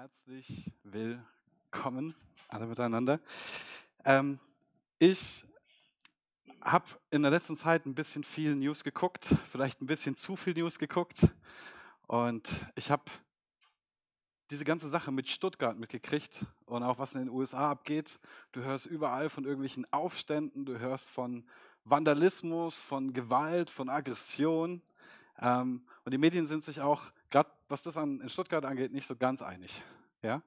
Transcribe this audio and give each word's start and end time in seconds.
Herzlich 0.00 0.72
willkommen 0.84 2.14
alle 2.46 2.68
miteinander. 2.68 3.18
Ähm, 4.04 4.38
ich 5.00 5.44
habe 6.60 6.86
in 7.10 7.22
der 7.22 7.32
letzten 7.32 7.56
Zeit 7.56 7.84
ein 7.84 7.96
bisschen 7.96 8.22
viel 8.22 8.54
News 8.54 8.84
geguckt, 8.84 9.34
vielleicht 9.50 9.82
ein 9.82 9.86
bisschen 9.86 10.16
zu 10.16 10.36
viel 10.36 10.54
News 10.54 10.78
geguckt. 10.78 11.26
Und 12.06 12.64
ich 12.76 12.92
habe 12.92 13.02
diese 14.52 14.64
ganze 14.64 14.88
Sache 14.88 15.10
mit 15.10 15.28
Stuttgart 15.28 15.76
mitgekriegt 15.76 16.46
und 16.64 16.84
auch 16.84 17.00
was 17.00 17.16
in 17.16 17.22
den 17.22 17.30
USA 17.30 17.68
abgeht. 17.68 18.20
Du 18.52 18.60
hörst 18.60 18.86
überall 18.86 19.28
von 19.28 19.46
irgendwelchen 19.46 19.92
Aufständen, 19.92 20.64
du 20.64 20.78
hörst 20.78 21.10
von 21.10 21.44
Vandalismus, 21.82 22.78
von 22.78 23.12
Gewalt, 23.12 23.68
von 23.68 23.88
Aggression. 23.88 24.80
Ähm, 25.40 25.84
und 26.04 26.12
die 26.12 26.18
Medien 26.18 26.46
sind 26.46 26.62
sich 26.62 26.80
auch, 26.80 27.10
gerade 27.30 27.50
was 27.68 27.82
das 27.82 27.96
an, 27.96 28.20
in 28.20 28.28
Stuttgart 28.28 28.64
angeht, 28.64 28.92
nicht 28.92 29.06
so 29.06 29.16
ganz 29.16 29.42
einig. 29.42 29.82
Ja? 30.22 30.42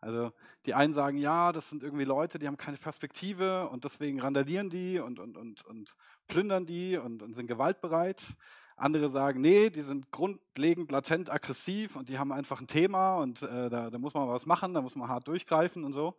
Also 0.00 0.32
die 0.64 0.74
einen 0.74 0.94
sagen, 0.94 1.18
ja, 1.18 1.52
das 1.52 1.68
sind 1.68 1.82
irgendwie 1.82 2.04
Leute, 2.04 2.38
die 2.38 2.46
haben 2.46 2.56
keine 2.56 2.78
Perspektive 2.78 3.68
und 3.68 3.84
deswegen 3.84 4.20
randalieren 4.20 4.70
die 4.70 4.98
und, 4.98 5.18
und, 5.18 5.36
und, 5.36 5.64
und 5.66 5.94
plündern 6.26 6.64
die 6.64 6.96
und, 6.96 7.22
und 7.22 7.34
sind 7.34 7.46
gewaltbereit. 7.46 8.36
Andere 8.76 9.10
sagen, 9.10 9.42
nee, 9.42 9.68
die 9.68 9.82
sind 9.82 10.10
grundlegend 10.10 10.90
latent 10.90 11.28
aggressiv 11.28 11.96
und 11.96 12.08
die 12.08 12.18
haben 12.18 12.32
einfach 12.32 12.62
ein 12.62 12.66
Thema 12.66 13.18
und 13.18 13.42
äh, 13.42 13.68
da, 13.68 13.90
da, 13.90 13.98
muss 13.98 14.14
man 14.14 14.26
was 14.26 14.46
machen, 14.46 14.72
da 14.72 14.80
muss 14.80 14.96
man 14.96 15.08
hart 15.08 15.28
durchgreifen 15.28 15.84
und 15.84 15.92
so. 15.92 16.16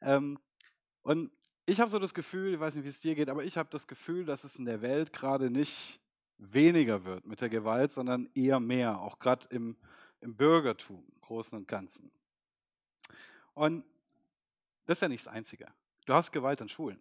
Ähm, 0.00 0.38
und 1.02 1.30
ich 1.66 1.80
habe 1.80 1.90
so 1.90 1.98
das 1.98 2.14
Gefühl, 2.14 2.54
ich 2.54 2.60
weiß 2.60 2.74
nicht, 2.74 2.84
wie 2.84 2.88
es 2.88 3.00
dir 3.00 3.14
geht, 3.14 3.28
aber 3.28 3.44
ich 3.44 3.58
habe 3.58 3.68
das 3.70 3.86
Gefühl, 3.86 4.24
dass 4.24 4.42
es 4.42 4.56
in 4.56 4.64
der 4.64 4.80
Welt 4.80 5.12
gerade 5.12 5.50
nicht 5.50 6.00
weniger 6.50 7.04
wird 7.04 7.26
mit 7.26 7.40
der 7.40 7.48
Gewalt, 7.48 7.92
sondern 7.92 8.28
eher 8.34 8.60
mehr, 8.60 9.00
auch 9.00 9.18
gerade 9.18 9.46
im, 9.50 9.76
im 10.20 10.36
Bürgertum, 10.36 11.04
im 11.14 11.20
Großen 11.20 11.56
und 11.58 11.68
Ganzen. 11.68 12.10
Und 13.54 13.84
das 14.86 14.98
ist 14.98 15.02
ja 15.02 15.08
nicht 15.08 15.26
das 15.26 15.32
Einzige. 15.32 15.66
Du 16.06 16.14
hast 16.14 16.32
Gewalt 16.32 16.60
an 16.60 16.68
Schulen. 16.68 16.98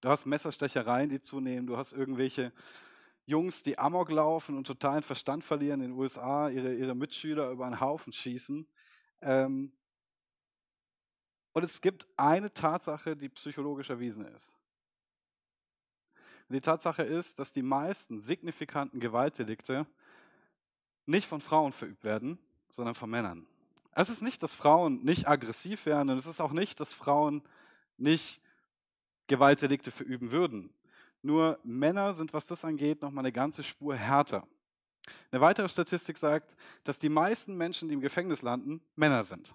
Du 0.00 0.08
hast 0.08 0.26
Messerstechereien, 0.26 1.10
die 1.10 1.20
zunehmen. 1.20 1.66
Du 1.66 1.76
hast 1.76 1.92
irgendwelche 1.92 2.52
Jungs, 3.26 3.62
die 3.62 3.78
Amok 3.78 4.10
laufen 4.10 4.56
und 4.56 4.66
totalen 4.66 5.02
Verstand 5.02 5.44
verlieren 5.44 5.80
in 5.80 5.90
den 5.90 5.98
USA, 5.98 6.48
ihre, 6.48 6.74
ihre 6.74 6.94
Mitschüler 6.94 7.50
über 7.50 7.66
einen 7.66 7.80
Haufen 7.80 8.12
schießen. 8.12 8.66
Ähm 9.20 9.72
und 11.52 11.62
es 11.64 11.80
gibt 11.80 12.08
eine 12.16 12.52
Tatsache, 12.52 13.14
die 13.14 13.28
psychologisch 13.28 13.90
erwiesen 13.90 14.24
ist. 14.24 14.56
Die 16.52 16.60
Tatsache 16.60 17.02
ist, 17.02 17.38
dass 17.38 17.50
die 17.50 17.62
meisten 17.62 18.20
signifikanten 18.20 19.00
Gewaltdelikte 19.00 19.86
nicht 21.06 21.26
von 21.26 21.40
Frauen 21.40 21.72
verübt 21.72 22.04
werden, 22.04 22.38
sondern 22.68 22.94
von 22.94 23.08
Männern. 23.08 23.46
Es 23.92 24.10
ist 24.10 24.22
nicht, 24.22 24.42
dass 24.42 24.54
Frauen 24.54 25.02
nicht 25.02 25.26
aggressiv 25.28 25.86
werden 25.86 26.10
und 26.10 26.18
es 26.18 26.26
ist 26.26 26.40
auch 26.40 26.52
nicht, 26.52 26.78
dass 26.78 26.92
Frauen 26.92 27.42
nicht 27.96 28.40
Gewaltdelikte 29.28 29.90
verüben 29.90 30.30
würden. 30.30 30.72
Nur 31.22 31.58
Männer 31.62 32.12
sind, 32.14 32.34
was 32.34 32.46
das 32.46 32.64
angeht, 32.64 33.00
nochmal 33.00 33.22
eine 33.22 33.32
ganze 33.32 33.62
Spur 33.62 33.94
härter. 33.94 34.46
Eine 35.30 35.40
weitere 35.40 35.68
Statistik 35.68 36.18
sagt, 36.18 36.54
dass 36.84 36.98
die 36.98 37.08
meisten 37.08 37.56
Menschen, 37.56 37.88
die 37.88 37.94
im 37.94 38.00
Gefängnis 38.00 38.42
landen, 38.42 38.82
Männer 38.94 39.24
sind. 39.24 39.54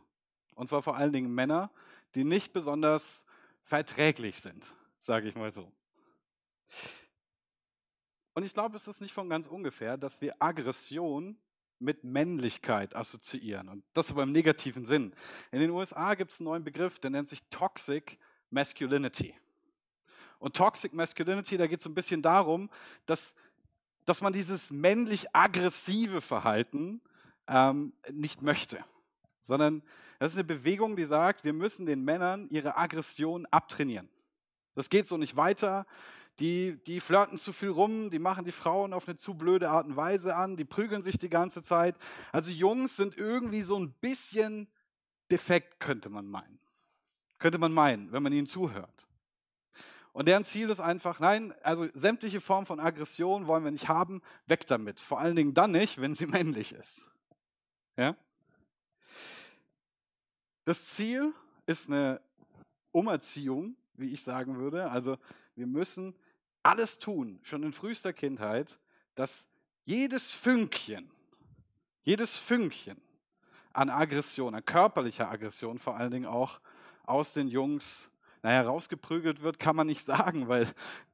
Und 0.55 0.67
zwar 0.67 0.81
vor 0.81 0.97
allen 0.97 1.13
Dingen 1.13 1.33
Männer, 1.33 1.69
die 2.15 2.23
nicht 2.23 2.53
besonders 2.53 3.25
verträglich 3.63 4.39
sind, 4.39 4.73
sage 4.97 5.27
ich 5.27 5.35
mal 5.35 5.51
so. 5.51 5.71
Und 8.33 8.43
ich 8.43 8.53
glaube, 8.53 8.75
es 8.75 8.87
ist 8.87 9.01
nicht 9.01 9.13
von 9.13 9.29
ganz 9.29 9.47
ungefähr, 9.47 9.97
dass 9.97 10.21
wir 10.21 10.35
Aggression 10.39 11.37
mit 11.79 12.03
Männlichkeit 12.03 12.95
assoziieren. 12.95 13.69
Und 13.69 13.83
das 13.93 14.11
aber 14.11 14.23
im 14.23 14.31
negativen 14.31 14.85
Sinn. 14.85 15.13
In 15.51 15.59
den 15.59 15.71
USA 15.71 16.15
gibt 16.15 16.31
es 16.31 16.39
einen 16.39 16.45
neuen 16.45 16.63
Begriff, 16.63 16.99
der 16.99 17.09
nennt 17.09 17.29
sich 17.29 17.43
Toxic 17.49 18.17
Masculinity. 18.49 19.35
Und 20.39 20.55
Toxic 20.55 20.93
Masculinity, 20.93 21.57
da 21.57 21.67
geht 21.67 21.79
es 21.79 21.85
ein 21.85 21.95
bisschen 21.95 22.21
darum, 22.21 22.69
dass, 23.05 23.33
dass 24.05 24.21
man 24.21 24.33
dieses 24.33 24.69
männlich-aggressive 24.69 26.21
Verhalten 26.21 27.01
ähm, 27.47 27.93
nicht 28.11 28.41
möchte. 28.41 28.83
Sondern 29.41 29.81
das 30.19 30.33
ist 30.33 30.37
eine 30.37 30.43
Bewegung, 30.43 30.95
die 30.95 31.05
sagt, 31.05 31.43
wir 31.43 31.53
müssen 31.53 31.85
den 31.85 32.03
Männern 32.03 32.47
ihre 32.49 32.77
Aggression 32.77 33.45
abtrainieren. 33.47 34.09
Das 34.75 34.89
geht 34.89 35.07
so 35.07 35.17
nicht 35.17 35.35
weiter 35.35 35.87
die, 36.39 36.77
die 36.85 36.99
flirten 36.99 37.37
zu 37.37 37.51
viel 37.51 37.69
rum, 37.69 38.11
die 38.11 38.19
machen 38.19 38.45
die 38.45 38.51
Frauen 38.51 38.93
auf 38.93 39.07
eine 39.07 39.17
zu 39.17 39.33
blöde 39.33 39.69
Art 39.69 39.87
und 39.87 39.95
Weise 39.95 40.35
an, 40.35 40.55
die 40.55 40.65
prügeln 40.65 41.01
sich 41.01 41.17
die 41.17 41.29
ganze 41.29 41.63
Zeit. 41.63 41.95
Also 42.31 42.51
Jungs 42.51 42.95
sind 42.95 43.17
irgendwie 43.17 43.63
so 43.63 43.77
ein 43.77 43.91
bisschen 43.93 44.67
defekt, 45.31 45.79
könnte 45.79 46.09
man 46.09 46.27
meinen. 46.27 46.59
Könnte 47.39 47.57
man 47.57 47.71
meinen, 47.71 48.11
wenn 48.11 48.23
man 48.23 48.33
ihnen 48.33 48.47
zuhört. 48.47 49.07
Und 50.13 50.27
deren 50.27 50.45
Ziel 50.45 50.69
ist 50.69 50.79
einfach, 50.79 51.19
nein, 51.19 51.53
also 51.61 51.87
sämtliche 51.93 52.41
Formen 52.41 52.65
von 52.65 52.79
Aggression 52.79 53.45
wollen 53.45 53.63
wir 53.63 53.71
nicht 53.71 53.87
haben, 53.87 54.21
weg 54.47 54.65
damit. 54.65 54.99
Vor 54.99 55.19
allen 55.19 55.35
Dingen 55.35 55.53
dann 55.53 55.71
nicht, 55.71 56.01
wenn 56.01 56.15
sie 56.15 56.25
männlich 56.27 56.73
ist. 56.73 57.07
Ja? 57.95 58.15
Das 60.65 60.85
Ziel 60.85 61.33
ist 61.65 61.87
eine 61.87 62.21
Umerziehung, 62.91 63.75
wie 63.93 64.11
ich 64.11 64.23
sagen 64.23 64.57
würde. 64.57 64.89
Also 64.89 65.17
wir 65.55 65.67
müssen 65.67 66.15
alles 66.67 66.99
tun, 66.99 67.39
schon 67.43 67.63
in 67.63 67.71
frühester 67.71 68.11
Kindheit, 68.11 68.77
dass 69.15 69.47
jedes 69.85 70.33
Fünkchen, 70.33 71.09
jedes 72.03 72.35
Fünkchen 72.35 73.01
an 73.71 73.89
Aggression, 73.89 74.53
an 74.53 74.65
körperlicher 74.65 75.31
Aggression 75.31 75.79
vor 75.79 75.95
allen 75.95 76.11
Dingen 76.11 76.25
auch 76.25 76.59
aus 77.05 77.31
den 77.31 77.47
Jungs, 77.47 78.09
naja, 78.43 78.63
rausgeprügelt 78.63 79.41
wird, 79.41 79.59
kann 79.59 79.77
man 79.77 79.87
nicht 79.87 80.05
sagen, 80.05 80.49
weil 80.49 80.67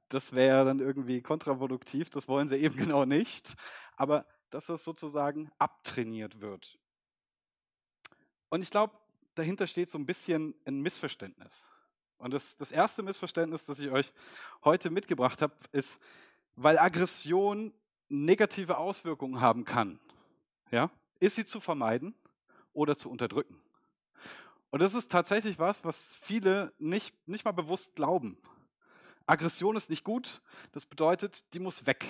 das 0.10 0.34
wäre 0.34 0.66
dann 0.66 0.80
irgendwie 0.80 1.22
kontraproduktiv, 1.22 2.10
das 2.10 2.28
wollen 2.28 2.48
sie 2.48 2.56
eben 2.56 2.76
genau 2.78 3.06
nicht, 3.06 3.56
aber 3.96 4.26
dass 4.50 4.66
das 4.66 4.84
sozusagen 4.84 5.52
abtrainiert 5.60 6.42
wird. 6.42 6.80
Und 8.50 8.64
ich 8.64 8.72
glaube, 8.72 8.96
dahinter 9.36 9.68
steht 9.68 9.92
so 9.92 10.00
ein 10.00 10.08
bisschen 10.08 10.56
ein 10.66 10.82
Missverständnis. 10.82 11.68
Und 12.24 12.32
das, 12.32 12.56
das 12.56 12.72
erste 12.72 13.04
Missverständnis, 13.04 13.66
das 13.66 13.80
ich 13.80 13.92
euch 13.92 14.14
heute 14.64 14.90
mitgebracht 14.90 15.42
habe, 15.42 15.54
ist, 15.74 16.00
weil 16.56 16.80
Aggression 16.80 17.74
negative 18.08 18.78
Auswirkungen 18.78 19.42
haben 19.42 19.66
kann, 19.66 20.00
ja, 20.72 20.90
ist 21.20 21.36
sie 21.36 21.46
zu 21.46 21.60
vermeiden 21.60 22.16
oder 22.72 22.96
zu 22.96 23.10
unterdrücken. 23.10 23.62
Und 24.70 24.80
das 24.80 24.94
ist 24.94 25.12
tatsächlich 25.12 25.60
was, 25.60 25.84
was 25.84 25.98
viele 26.22 26.72
nicht, 26.78 27.14
nicht 27.28 27.44
mal 27.44 27.52
bewusst 27.52 27.94
glauben. 27.94 28.38
Aggression 29.26 29.76
ist 29.76 29.90
nicht 29.90 30.06
gut, 30.06 30.42
das 30.72 30.86
bedeutet, 30.86 31.54
die 31.54 31.60
muss 31.60 31.86
weg. 31.86 32.06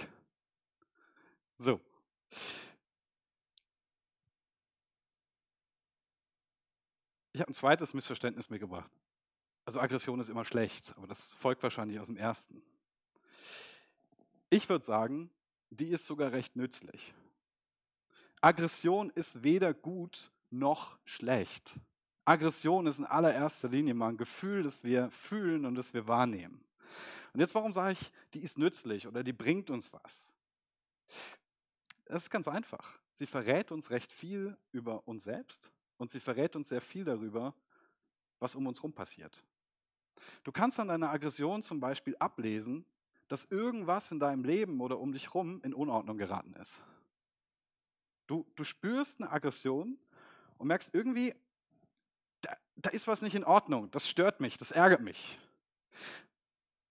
So. 1.57 1.81
Ich 7.31 7.41
habe 7.41 7.49
ein 7.49 7.55
zweites 7.55 7.95
Missverständnis 7.95 8.51
mitgebracht. 8.51 8.91
Also 9.65 9.79
Aggression 9.79 10.19
ist 10.19 10.29
immer 10.29 10.45
schlecht, 10.45 10.93
aber 10.97 11.07
das 11.07 11.33
folgt 11.33 11.63
wahrscheinlich 11.63 11.99
aus 11.99 12.07
dem 12.07 12.17
ersten. 12.17 12.61
Ich 14.49 14.67
würde 14.69 14.85
sagen, 14.85 15.29
die 15.69 15.87
ist 15.87 16.05
sogar 16.05 16.31
recht 16.31 16.55
nützlich. 16.55 17.13
Aggression 18.41 19.09
ist 19.09 19.43
weder 19.43 19.73
gut 19.73 20.31
noch 20.51 20.99
schlecht. 21.05 21.79
Aggression 22.25 22.87
ist 22.87 22.99
in 22.99 23.05
allererster 23.05 23.69
Linie 23.69 23.93
mal 23.93 24.09
ein 24.09 24.17
Gefühl, 24.17 24.63
das 24.63 24.83
wir 24.83 25.09
fühlen 25.11 25.65
und 25.65 25.75
das 25.75 25.93
wir 25.93 26.07
wahrnehmen. 26.07 26.63
Und 27.33 27.39
jetzt, 27.39 27.55
warum 27.55 27.73
sage 27.73 27.93
ich, 27.93 28.11
die 28.33 28.43
ist 28.43 28.57
nützlich 28.57 29.07
oder 29.07 29.23
die 29.23 29.33
bringt 29.33 29.69
uns 29.69 29.91
was? 29.91 30.33
Das 32.05 32.23
ist 32.23 32.29
ganz 32.29 32.47
einfach. 32.47 32.99
Sie 33.13 33.25
verrät 33.25 33.71
uns 33.71 33.89
recht 33.89 34.11
viel 34.11 34.57
über 34.71 35.07
uns 35.07 35.23
selbst 35.23 35.71
und 35.97 36.11
sie 36.11 36.19
verrät 36.19 36.55
uns 36.55 36.69
sehr 36.69 36.81
viel 36.81 37.05
darüber, 37.05 37.55
was 38.39 38.55
um 38.55 38.67
uns 38.67 38.79
herum 38.79 38.93
passiert. 38.93 39.43
Du 40.43 40.51
kannst 40.51 40.79
an 40.79 40.87
deiner 40.87 41.09
Aggression 41.09 41.61
zum 41.61 41.79
Beispiel 41.79 42.15
ablesen, 42.17 42.85
dass 43.27 43.45
irgendwas 43.45 44.11
in 44.11 44.19
deinem 44.19 44.43
Leben 44.43 44.81
oder 44.81 44.99
um 44.99 45.11
dich 45.11 45.27
herum 45.27 45.61
in 45.63 45.73
Unordnung 45.73 46.17
geraten 46.17 46.53
ist. 46.61 46.81
Du, 48.27 48.45
du 48.55 48.63
spürst 48.63 49.21
eine 49.21 49.31
Aggression 49.31 49.97
und 50.57 50.67
merkst 50.67 50.93
irgendwie, 50.93 51.33
da, 52.41 52.55
da 52.75 52.89
ist 52.89 53.07
was 53.07 53.21
nicht 53.21 53.35
in 53.35 53.43
Ordnung, 53.43 53.91
das 53.91 54.09
stört 54.09 54.39
mich, 54.39 54.57
das 54.57 54.71
ärgert 54.71 55.01
mich. 55.01 55.39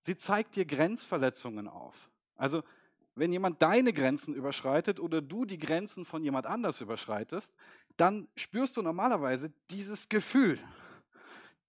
Sie 0.01 0.17
zeigt 0.17 0.57
dir 0.57 0.65
Grenzverletzungen 0.65 1.69
auf. 1.69 2.11
Also 2.37 2.63
wenn 3.15 3.33
jemand 3.33 3.61
deine 3.61 3.93
Grenzen 3.93 4.35
überschreitet 4.35 4.99
oder 4.99 5.21
du 5.21 5.45
die 5.45 5.59
Grenzen 5.59 6.05
von 6.05 6.25
jemand 6.25 6.47
anders 6.47 6.81
überschreitest, 6.81 7.55
dann 7.97 8.29
spürst 8.37 8.77
du 8.77 8.83
normalerweise 8.83 9.53
dieses 9.71 10.09
Gefühl, 10.09 10.59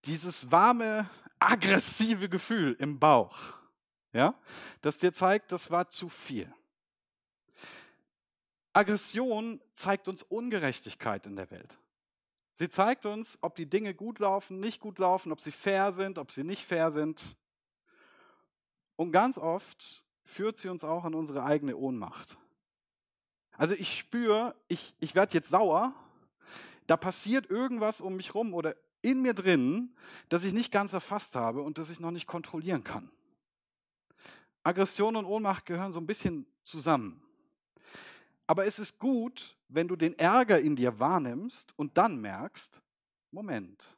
dieses 0.06 0.52
warme, 0.52 1.10
aggressive 1.52 2.30
Gefühl 2.30 2.76
im 2.80 3.00
Bauch, 3.00 3.54
ja, 4.12 4.36
das 4.82 5.00
dir 5.00 5.14
zeigt, 5.14 5.52
das 5.52 5.72
war 5.72 5.90
zu 5.90 6.10
viel. 6.10 6.54
Aggression 8.74 9.62
zeigt 9.76 10.08
uns 10.08 10.24
Ungerechtigkeit 10.24 11.26
in 11.26 11.36
der 11.36 11.52
Welt. 11.52 11.78
Sie 12.54 12.70
zeigt 12.70 13.06
uns, 13.06 13.38
ob 13.42 13.56
die 13.56 13.68
Dinge 13.68 13.94
gut 13.94 14.20
laufen, 14.20 14.60
nicht 14.60 14.80
gut 14.80 15.00
laufen, 15.00 15.32
ob 15.32 15.42
sie 15.42 15.52
fair 15.52 15.92
sind, 15.92 16.18
ob 16.18 16.32
sie 16.32 16.44
nicht 16.44 16.66
fair 16.66 16.92
sind. 16.92 17.36
Und 18.96 19.12
ganz 19.12 19.38
oft 19.38 20.04
führt 20.24 20.58
sie 20.58 20.70
uns 20.70 20.84
auch 20.84 21.04
an 21.04 21.16
unsere 21.16 21.44
eigene 21.44 21.76
Ohnmacht. 21.76 22.38
Also 23.58 23.76
ich 23.76 23.98
spüre, 23.98 24.56
ich, 24.68 24.96
ich 25.00 25.16
werde 25.16 25.34
jetzt 25.34 25.50
sauer, 25.50 25.94
da 26.88 26.98
passiert 26.98 27.50
irgendwas 27.50 28.02
um 28.02 28.16
mich 28.16 28.34
rum 28.36 28.54
oder 28.54 28.76
in 29.04 29.22
mir 29.22 29.34
drin, 29.34 29.94
das 30.30 30.44
ich 30.44 30.54
nicht 30.54 30.72
ganz 30.72 30.94
erfasst 30.94 31.36
habe 31.36 31.62
und 31.62 31.78
das 31.78 31.92
ich 31.92 32.00
noch 32.00 32.12
nicht 32.12 32.26
kontrollieren 32.26 32.84
kann. 32.84 33.12
Aggression 34.64 35.16
und 35.16 35.26
Ohnmacht 35.26 35.66
gehören 35.66 35.94
so 35.94 36.00
ein 36.00 36.08
bisschen 36.08 36.48
zusammen. 36.64 37.22
Aber 38.48 38.66
es 38.66 38.80
ist 38.80 39.00
gut, 39.00 39.58
wenn 39.68 39.88
du 39.88 39.96
den 39.96 40.18
Ärger 40.18 40.60
in 40.60 40.76
dir 40.76 41.00
wahrnimmst 41.00 41.74
und 41.78 41.98
dann 41.98 42.20
merkst, 42.20 42.82
Moment, 43.32 43.98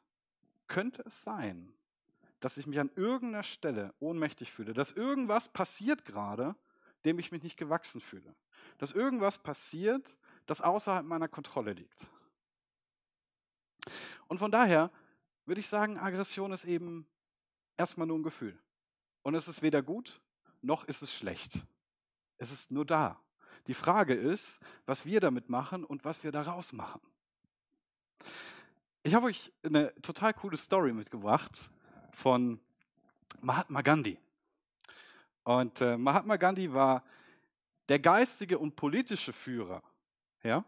könnte 0.66 1.02
es 1.06 1.22
sein, 1.22 1.72
dass 2.40 2.56
ich 2.56 2.66
mich 2.66 2.80
an 2.80 2.90
irgendeiner 2.96 3.42
Stelle 3.44 3.94
ohnmächtig 4.00 4.52
fühle, 4.52 4.74
dass 4.74 4.92
irgendwas 4.92 5.48
passiert 5.48 6.04
gerade, 6.04 6.54
dem 7.04 7.18
ich 7.18 7.30
mich 7.30 7.42
nicht 7.42 7.56
gewachsen 7.56 8.00
fühle, 8.00 8.34
dass 8.78 8.92
irgendwas 8.92 9.38
passiert, 9.38 10.16
das 10.46 10.60
außerhalb 10.60 11.06
meiner 11.06 11.28
Kontrolle 11.28 11.72
liegt. 11.72 12.08
Und 14.28 14.38
von 14.38 14.50
daher 14.50 14.90
würde 15.44 15.60
ich 15.60 15.68
sagen, 15.68 15.98
Aggression 15.98 16.52
ist 16.52 16.64
eben 16.64 17.06
erstmal 17.76 18.06
nur 18.06 18.18
ein 18.18 18.22
Gefühl. 18.22 18.58
Und 19.22 19.34
es 19.34 19.48
ist 19.48 19.62
weder 19.62 19.82
gut 19.82 20.20
noch 20.62 20.84
ist 20.84 21.02
es 21.02 21.14
schlecht. 21.14 21.64
Es 22.38 22.50
ist 22.50 22.70
nur 22.70 22.84
da. 22.84 23.20
Die 23.66 23.74
Frage 23.74 24.14
ist, 24.14 24.60
was 24.84 25.06
wir 25.06 25.20
damit 25.20 25.48
machen 25.48 25.84
und 25.84 26.04
was 26.04 26.22
wir 26.22 26.32
daraus 26.32 26.72
machen. 26.72 27.00
Ich 29.02 29.14
habe 29.14 29.26
euch 29.26 29.52
eine 29.62 29.94
total 30.02 30.34
coole 30.34 30.56
Story 30.56 30.92
mitgebracht 30.92 31.70
von 32.12 32.60
Mahatma 33.40 33.82
Gandhi. 33.82 34.18
Und 35.44 35.80
äh, 35.80 35.96
Mahatma 35.96 36.36
Gandhi 36.36 36.72
war 36.72 37.04
der 37.88 38.00
geistige 38.00 38.58
und 38.58 38.74
politische 38.74 39.32
Führer 39.32 39.82
ja, 40.42 40.64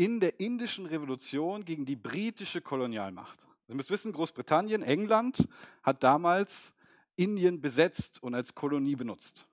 in 0.00 0.18
der 0.18 0.40
indischen 0.40 0.86
Revolution 0.86 1.66
gegen 1.66 1.84
die 1.84 1.94
britische 1.94 2.62
Kolonialmacht. 2.62 3.46
Sie 3.68 3.74
müssen 3.74 3.90
wissen, 3.90 4.12
Großbritannien, 4.12 4.82
England 4.82 5.46
hat 5.82 6.02
damals 6.02 6.72
Indien 7.16 7.60
besetzt 7.60 8.22
und 8.22 8.34
als 8.34 8.54
Kolonie 8.54 8.96
benutzt. 8.96 9.46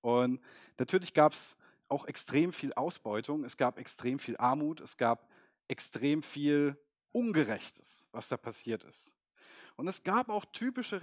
Und 0.00 0.40
natürlich 0.78 1.14
gab 1.14 1.32
es 1.32 1.56
auch 1.86 2.06
extrem 2.06 2.52
viel 2.52 2.72
Ausbeutung, 2.72 3.44
es 3.44 3.56
gab 3.56 3.78
extrem 3.78 4.18
viel 4.18 4.36
Armut, 4.38 4.80
es 4.80 4.96
gab 4.96 5.30
extrem 5.68 6.24
viel 6.24 6.76
Ungerechtes, 7.12 8.08
was 8.10 8.26
da 8.26 8.36
passiert 8.36 8.82
ist. 8.82 9.14
Und 9.76 9.86
es 9.86 10.02
gab 10.02 10.28
auch 10.28 10.44
typische 10.46 11.02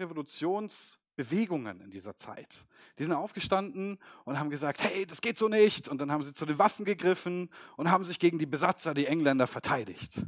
Revolutionsbewegungen 1.18 1.82
in 1.82 1.92
dieser 1.92 2.16
Zeit. 2.16 2.66
Die 2.98 3.04
sind 3.04 3.14
aufgestanden 3.14 4.00
und 4.24 4.40
haben 4.40 4.50
gesagt, 4.50 4.84
hey, 4.84 5.06
das 5.06 5.22
geht 5.22 5.38
so 5.38 5.48
nicht. 5.48 5.88
Und 5.88 6.00
dann 6.00 6.12
haben 6.12 6.24
sie 6.24 6.34
zu 6.34 6.46
den 6.46 6.60
Waffen 6.60 6.86
gegriffen 6.86 7.50
und 7.78 7.90
haben 7.90 8.06
sich 8.06 8.20
gegen 8.20 8.40
die 8.40 8.46
Besatzer, 8.46 8.94
die 8.94 9.06
Engländer, 9.06 9.48
verteidigt. 9.48 10.22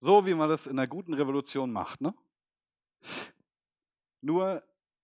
So 0.00 0.26
wie 0.26 0.34
man 0.34 0.48
das 0.48 0.66
in 0.66 0.78
einer 0.78 0.88
guten 0.88 1.14
Revolution 1.14 1.72
macht. 1.72 2.00
Ne? 2.00 2.14
Nur 4.20 4.62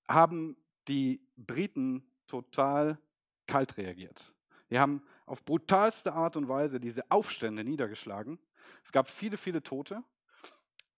haben 0.08 0.56
die 0.88 1.20
Briten 1.36 2.04
total 2.26 2.98
kalt 3.46 3.76
reagiert. 3.76 4.34
Die 4.70 4.78
haben 4.78 5.02
auf 5.26 5.44
brutalste 5.44 6.12
Art 6.12 6.36
und 6.36 6.48
Weise 6.48 6.80
diese 6.80 7.10
Aufstände 7.10 7.64
niedergeschlagen. 7.64 8.38
Es 8.84 8.92
gab 8.92 9.08
viele, 9.08 9.36
viele 9.36 9.62
Tote. 9.62 10.02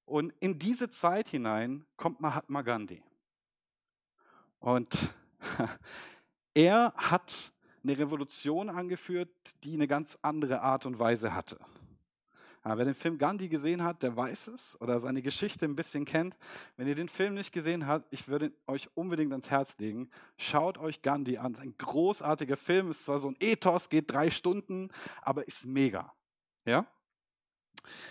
Und 0.05 0.35
in 0.41 0.59
diese 0.59 0.91
Zeit 0.91 1.29
hinein 1.29 1.87
kommt 1.97 2.21
Mahatma 2.21 2.63
Gandhi. 2.63 3.03
Und 4.63 4.97
er 6.55 6.95
hat 6.97 7.53
eine 7.83 7.99
Revolution 7.99 8.71
angeführt, 8.71 9.29
die 9.65 9.75
eine 9.75 9.89
ganz 9.89 10.17
andere 10.23 10.63
Art 10.63 10.87
und 10.87 11.01
Weise 11.01 11.35
hatte. 11.35 11.59
Ja, 12.65 12.79
wer 12.79 12.85
den 12.85 12.95
Film 12.95 13.19
Gandhi 13.19 13.49
gesehen 13.49 13.83
hat, 13.83 14.05
der 14.05 14.17
weiß 14.17 14.47
es 14.47 14.81
oder 14.81 15.01
seine 15.01 15.21
Geschichte 15.21 15.65
ein 15.65 15.75
bisschen 15.75 16.05
kennt. 16.05 16.39
Wenn 16.77 16.87
ihr 16.87 16.95
den 16.95 17.09
Film 17.09 17.35
nicht 17.35 17.51
gesehen 17.51 17.89
habt, 17.89 18.07
ich 18.13 18.29
würde 18.29 18.53
euch 18.69 18.89
unbedingt 18.95 19.33
ans 19.33 19.51
Herz 19.51 19.77
legen. 19.79 20.09
Schaut 20.37 20.79
euch 20.79 21.03
Gandhi 21.03 21.39
an. 21.39 21.57
Ein 21.57 21.75
großartiger 21.77 22.57
Film. 22.57 22.89
Ist 22.93 23.05
zwar 23.05 23.19
so 23.19 23.31
ein 23.31 23.37
Ethos, 23.41 23.89
geht 23.89 24.13
drei 24.13 24.31
Stunden, 24.31 24.91
aber 25.23 25.49
ist 25.49 25.67
mega. 25.67 26.15
Ja? 26.65 26.87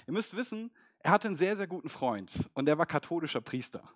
Ihr 0.06 0.13
müsst 0.13 0.36
wissen, 0.36 0.69
er 1.00 1.12
hatte 1.12 1.30
einen 1.30 1.38
sehr, 1.38 1.56
sehr 1.56 1.68
guten 1.68 1.88
Freund 1.88 2.50
und 2.54 2.65
der 2.65 2.77
war 2.77 2.86
katholischer 2.86 3.39
Priester. 3.39 3.89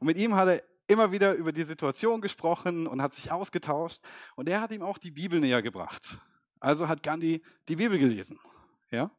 Und 0.00 0.06
mit 0.06 0.16
ihm 0.16 0.34
hat 0.34 0.48
er 0.48 0.62
immer 0.94 1.12
wieder 1.12 1.34
über 1.34 1.52
die 1.52 1.64
Situation 1.64 2.20
gesprochen 2.20 2.86
und 2.86 3.02
hat 3.02 3.14
sich 3.14 3.30
ausgetauscht. 3.30 4.00
Und 4.36 4.48
er 4.48 4.60
hat 4.60 4.70
ihm 4.70 4.82
auch 4.82 4.96
die 4.96 5.10
Bibel 5.10 5.40
näher 5.40 5.60
gebracht. 5.60 6.18
Also 6.60 6.88
hat 6.88 7.02
Gandhi 7.02 7.42
die 7.68 7.76
Bibel 7.76 7.98
gelesen. 7.98 8.38
Ja? 8.90 9.10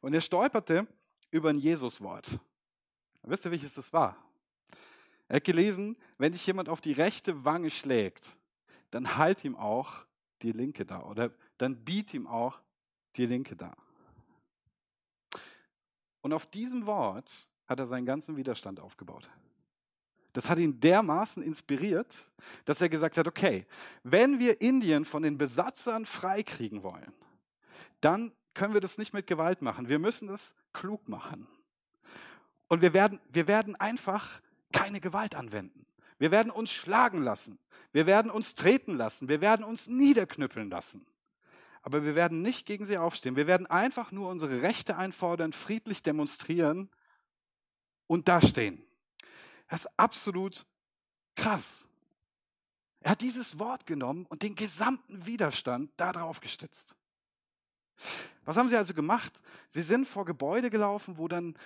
Und 0.00 0.14
er 0.14 0.20
stolperte 0.20 0.86
über 1.30 1.50
ein 1.50 1.58
Jesuswort. 1.58 2.40
Wisst 3.22 3.44
ihr, 3.44 3.50
welches 3.50 3.74
das 3.74 3.92
war? 3.92 4.16
Er 5.28 5.36
hat 5.36 5.44
gelesen, 5.44 5.96
wenn 6.16 6.32
dich 6.32 6.46
jemand 6.46 6.68
auf 6.68 6.80
die 6.80 6.92
rechte 6.92 7.44
Wange 7.44 7.70
schlägt, 7.70 8.36
dann 8.90 9.16
halt 9.16 9.44
ihm 9.44 9.54
auch 9.54 10.06
die 10.42 10.52
linke 10.52 10.86
da 10.86 11.02
oder 11.02 11.30
dann 11.58 11.84
biet 11.84 12.14
ihm 12.14 12.26
auch 12.26 12.58
die 13.16 13.26
linke 13.26 13.54
da. 13.54 13.76
Und 16.22 16.32
auf 16.32 16.46
diesem 16.46 16.86
Wort 16.86 17.48
hat 17.66 17.78
er 17.78 17.86
seinen 17.86 18.06
ganzen 18.06 18.36
Widerstand 18.36 18.80
aufgebaut. 18.80 19.28
Das 20.32 20.48
hat 20.48 20.58
ihn 20.58 20.78
dermaßen 20.80 21.42
inspiriert, 21.42 22.14
dass 22.64 22.80
er 22.80 22.88
gesagt 22.88 23.18
hat, 23.18 23.26
okay, 23.26 23.66
wenn 24.02 24.38
wir 24.38 24.60
Indien 24.60 25.04
von 25.04 25.22
den 25.22 25.38
Besatzern 25.38 26.06
freikriegen 26.06 26.82
wollen, 26.82 27.12
dann 28.00 28.32
können 28.54 28.74
wir 28.74 28.80
das 28.80 28.98
nicht 28.98 29.14
mit 29.14 29.26
Gewalt 29.26 29.62
machen. 29.62 29.88
Wir 29.88 29.98
müssen 29.98 30.28
das 30.28 30.54
klug 30.72 31.08
machen. 31.08 31.46
Und 32.68 32.82
wir 32.82 32.92
werden, 32.92 33.20
wir 33.30 33.48
werden 33.48 33.76
einfach 33.76 34.40
keine 34.72 35.00
Gewalt 35.00 35.34
anwenden. 35.34 35.86
Wir 36.18 36.30
werden 36.30 36.50
uns 36.50 36.70
schlagen 36.70 37.22
lassen. 37.22 37.58
Wir 37.92 38.06
werden 38.06 38.30
uns 38.30 38.54
treten 38.54 38.96
lassen. 38.96 39.28
Wir 39.28 39.40
werden 39.40 39.64
uns 39.64 39.86
niederknüppeln 39.86 40.68
lassen. 40.68 41.06
Aber 41.82 42.04
wir 42.04 42.14
werden 42.14 42.42
nicht 42.42 42.66
gegen 42.66 42.84
sie 42.84 42.98
aufstehen. 42.98 43.36
Wir 43.36 43.46
werden 43.46 43.66
einfach 43.66 44.12
nur 44.12 44.28
unsere 44.28 44.62
Rechte 44.62 44.96
einfordern, 44.96 45.52
friedlich 45.52 46.02
demonstrieren 46.02 46.90
und 48.06 48.28
dastehen. 48.28 48.82
Das 49.68 49.82
ist 49.82 49.90
absolut 49.96 50.66
krass. 51.36 51.86
Er 53.00 53.12
hat 53.12 53.20
dieses 53.20 53.58
Wort 53.58 53.86
genommen 53.86 54.26
und 54.26 54.42
den 54.42 54.54
gesamten 54.54 55.24
Widerstand 55.26 55.90
darauf 55.96 56.40
gestützt. 56.40 56.94
Was 58.44 58.56
haben 58.56 58.68
sie 58.68 58.76
also 58.76 58.94
gemacht? 58.94 59.40
Sie 59.68 59.82
sind 59.82 60.06
vor 60.06 60.24
Gebäude 60.24 60.70
gelaufen, 60.70 61.18
wo 61.18 61.28
dann 61.28 61.56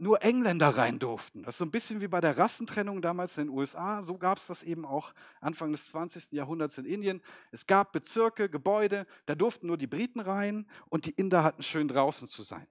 nur 0.00 0.22
Engländer 0.22 0.68
rein 0.68 0.98
durften. 0.98 1.42
Das 1.42 1.56
ist 1.56 1.58
so 1.58 1.64
ein 1.66 1.70
bisschen 1.70 2.00
wie 2.00 2.08
bei 2.08 2.22
der 2.22 2.38
Rassentrennung 2.38 3.02
damals 3.02 3.36
in 3.36 3.48
den 3.48 3.56
USA. 3.56 4.02
So 4.02 4.16
gab 4.16 4.38
es 4.38 4.46
das 4.46 4.62
eben 4.62 4.86
auch 4.86 5.12
Anfang 5.40 5.72
des 5.72 5.88
20. 5.88 6.32
Jahrhunderts 6.32 6.78
in 6.78 6.86
Indien. 6.86 7.20
Es 7.50 7.66
gab 7.66 7.92
Bezirke, 7.92 8.48
Gebäude, 8.48 9.06
da 9.26 9.34
durften 9.34 9.66
nur 9.66 9.76
die 9.76 9.86
Briten 9.86 10.20
rein 10.20 10.66
und 10.88 11.04
die 11.04 11.10
Inder 11.10 11.44
hatten 11.44 11.62
schön 11.62 11.86
draußen 11.86 12.28
zu 12.28 12.42
sein. 12.42 12.66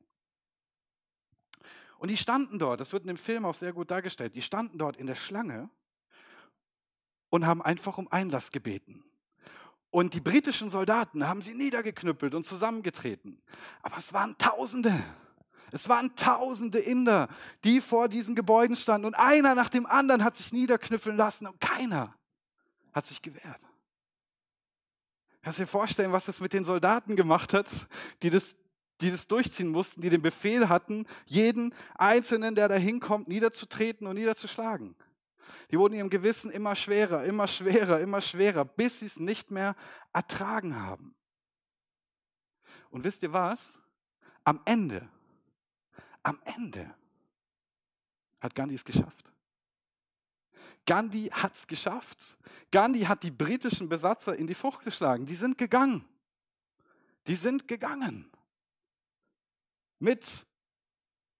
Und 1.99 2.07
die 2.07 2.17
standen 2.17 2.59
dort, 2.59 2.79
das 2.79 2.93
wird 2.93 3.03
in 3.03 3.09
dem 3.09 3.17
Film 3.17 3.45
auch 3.45 3.53
sehr 3.53 3.73
gut 3.73 3.91
dargestellt, 3.91 4.33
die 4.33 4.41
standen 4.41 4.77
dort 4.77 4.95
in 4.95 5.05
der 5.05 5.15
Schlange 5.15 5.69
und 7.29 7.45
haben 7.45 7.61
einfach 7.61 7.97
um 7.97 8.07
Einlass 8.07 8.51
gebeten. 8.51 9.03
Und 9.91 10.13
die 10.13 10.21
britischen 10.21 10.69
Soldaten 10.69 11.27
haben 11.27 11.41
sie 11.41 11.53
niedergeknüppelt 11.53 12.35
und 12.35 12.45
zusammengetreten. 12.45 13.41
Aber 13.81 13.97
es 13.97 14.13
waren 14.13 14.37
Tausende. 14.37 14.93
Es 15.71 15.89
waren 15.89 16.15
Tausende 16.15 16.79
Inder, 16.79 17.27
die 17.65 17.81
vor 17.81 18.07
diesen 18.07 18.33
Gebäuden 18.33 18.77
standen. 18.77 19.05
Und 19.05 19.15
einer 19.15 19.53
nach 19.53 19.69
dem 19.69 19.85
anderen 19.85 20.23
hat 20.23 20.37
sich 20.37 20.53
niederknüpfeln 20.53 21.17
lassen 21.17 21.47
und 21.47 21.59
keiner 21.59 22.15
hat 22.93 23.07
sich 23.07 23.21
gewehrt. 23.21 23.59
Kannst 25.41 25.59
du 25.59 25.63
dir 25.63 25.67
vorstellen, 25.67 26.11
was 26.11 26.25
das 26.25 26.39
mit 26.39 26.53
den 26.53 26.65
Soldaten 26.65 27.15
gemacht 27.15 27.53
hat, 27.53 27.67
die 28.21 28.29
das, 28.29 28.55
die 29.01 29.11
das 29.11 29.27
durchziehen 29.27 29.69
mussten, 29.69 30.01
die 30.01 30.09
den 30.09 30.21
Befehl 30.21 30.69
hatten, 30.69 31.05
jeden 31.25 31.73
Einzelnen, 31.95 32.55
der 32.55 32.67
da 32.67 32.75
hinkommt, 32.75 33.27
niederzutreten 33.27 34.07
und 34.07 34.15
niederzuschlagen? 34.15 34.95
Die 35.71 35.77
wurden 35.77 35.93
ihrem 35.93 36.09
Gewissen 36.09 36.49
immer 36.49 36.75
schwerer, 36.75 37.23
immer 37.25 37.47
schwerer, 37.47 37.99
immer 37.99 38.21
schwerer, 38.21 38.65
bis 38.65 38.99
sie 38.99 39.05
es 39.05 39.19
nicht 39.19 39.51
mehr 39.51 39.75
ertragen 40.13 40.75
haben. 40.81 41.15
Und 42.89 43.03
wisst 43.03 43.21
ihr 43.23 43.33
was? 43.33 43.79
Am 44.43 44.61
Ende, 44.65 45.07
am 46.23 46.39
Ende 46.43 46.93
hat 48.39 48.55
Gandhi 48.55 48.75
es 48.75 48.85
geschafft. 48.85 49.31
Gandhi 50.85 51.27
hat 51.27 51.53
es 51.55 51.67
geschafft. 51.67 52.37
Gandhi 52.71 53.01
hat 53.01 53.21
die 53.21 53.31
britischen 53.31 53.89
Besatzer 53.89 54.35
in 54.35 54.47
die 54.47 54.55
Frucht 54.55 54.83
geschlagen. 54.83 55.25
Die 55.25 55.35
sind 55.35 55.57
gegangen. 55.57 56.03
Die 57.27 57.35
sind 57.35 57.67
gegangen. 57.67 58.31
Mit 59.99 60.47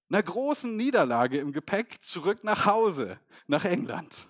einer 0.10 0.24
großen 0.24 0.76
Niederlage 0.76 1.40
im 1.40 1.52
Gepäck 1.52 2.04
zurück 2.04 2.44
nach 2.44 2.66
Hause, 2.66 3.20
nach 3.48 3.66
England. 3.66 4.28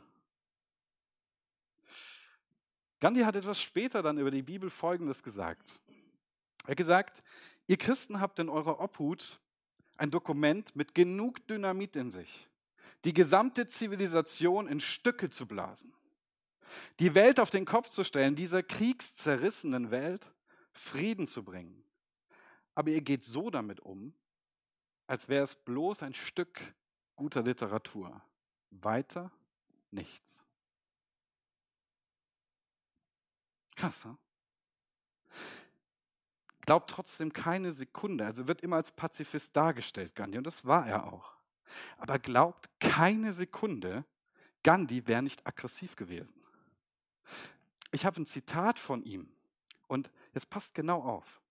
Gandhi 2.99 3.21
hat 3.21 3.35
etwas 3.35 3.61
später 3.61 4.01
dann 4.01 4.17
über 4.17 4.31
die 4.31 4.41
Bibel 4.41 4.69
Folgendes 4.69 5.23
gesagt. 5.23 5.79
Er 6.65 6.71
hat 6.71 6.77
gesagt, 6.77 7.23
ihr 7.67 7.77
Christen 7.77 8.19
habt 8.19 8.39
in 8.39 8.49
eurer 8.49 8.79
Obhut 8.79 9.39
ein 9.97 10.11
Dokument 10.11 10.75
mit 10.75 10.93
genug 10.93 11.45
Dynamit 11.47 11.95
in 11.95 12.11
sich, 12.11 12.47
die 13.05 13.13
gesamte 13.13 13.67
Zivilisation 13.67 14.67
in 14.67 14.79
Stücke 14.81 15.29
zu 15.29 15.45
blasen, 15.47 15.93
die 16.99 17.15
Welt 17.15 17.39
auf 17.39 17.49
den 17.49 17.65
Kopf 17.65 17.89
zu 17.89 18.03
stellen, 18.03 18.35
dieser 18.35 18.63
kriegszerrissenen 18.63 19.91
Welt 19.91 20.31
Frieden 20.73 21.25
zu 21.25 21.43
bringen. 21.43 21.83
Aber 22.75 22.91
ihr 22.91 23.01
geht 23.01 23.25
so 23.25 23.49
damit 23.49 23.79
um, 23.79 24.13
als 25.09 25.27
wäre 25.27 25.43
es 25.43 25.55
bloß 25.55 26.03
ein 26.03 26.13
Stück 26.13 26.61
guter 27.15 27.41
Literatur. 27.41 28.21
Weiter 28.69 29.31
nichts. 29.89 30.45
Krass, 33.75 34.03
hm? 34.03 34.19
Glaubt 36.61 36.91
trotzdem 36.91 37.33
keine 37.33 37.71
Sekunde, 37.71 38.23
also 38.23 38.47
wird 38.47 38.61
immer 38.61 38.75
als 38.75 38.91
Pazifist 38.91 39.55
dargestellt, 39.55 40.13
Gandhi, 40.13 40.37
und 40.37 40.43
das 40.43 40.65
war 40.65 40.85
er 40.85 41.11
auch. 41.11 41.33
Aber 41.97 42.19
glaubt 42.19 42.69
keine 42.79 43.33
Sekunde, 43.33 44.05
Gandhi 44.61 45.07
wäre 45.07 45.23
nicht 45.23 45.47
aggressiv 45.47 45.95
gewesen. 45.95 46.39
Ich 47.91 48.05
habe 48.05 48.21
ein 48.21 48.27
Zitat 48.27 48.77
von 48.77 49.01
ihm 49.01 49.35
und 49.87 50.11
jetzt 50.35 50.51
passt 50.51 50.75
genau 50.75 51.01
auf. 51.01 51.41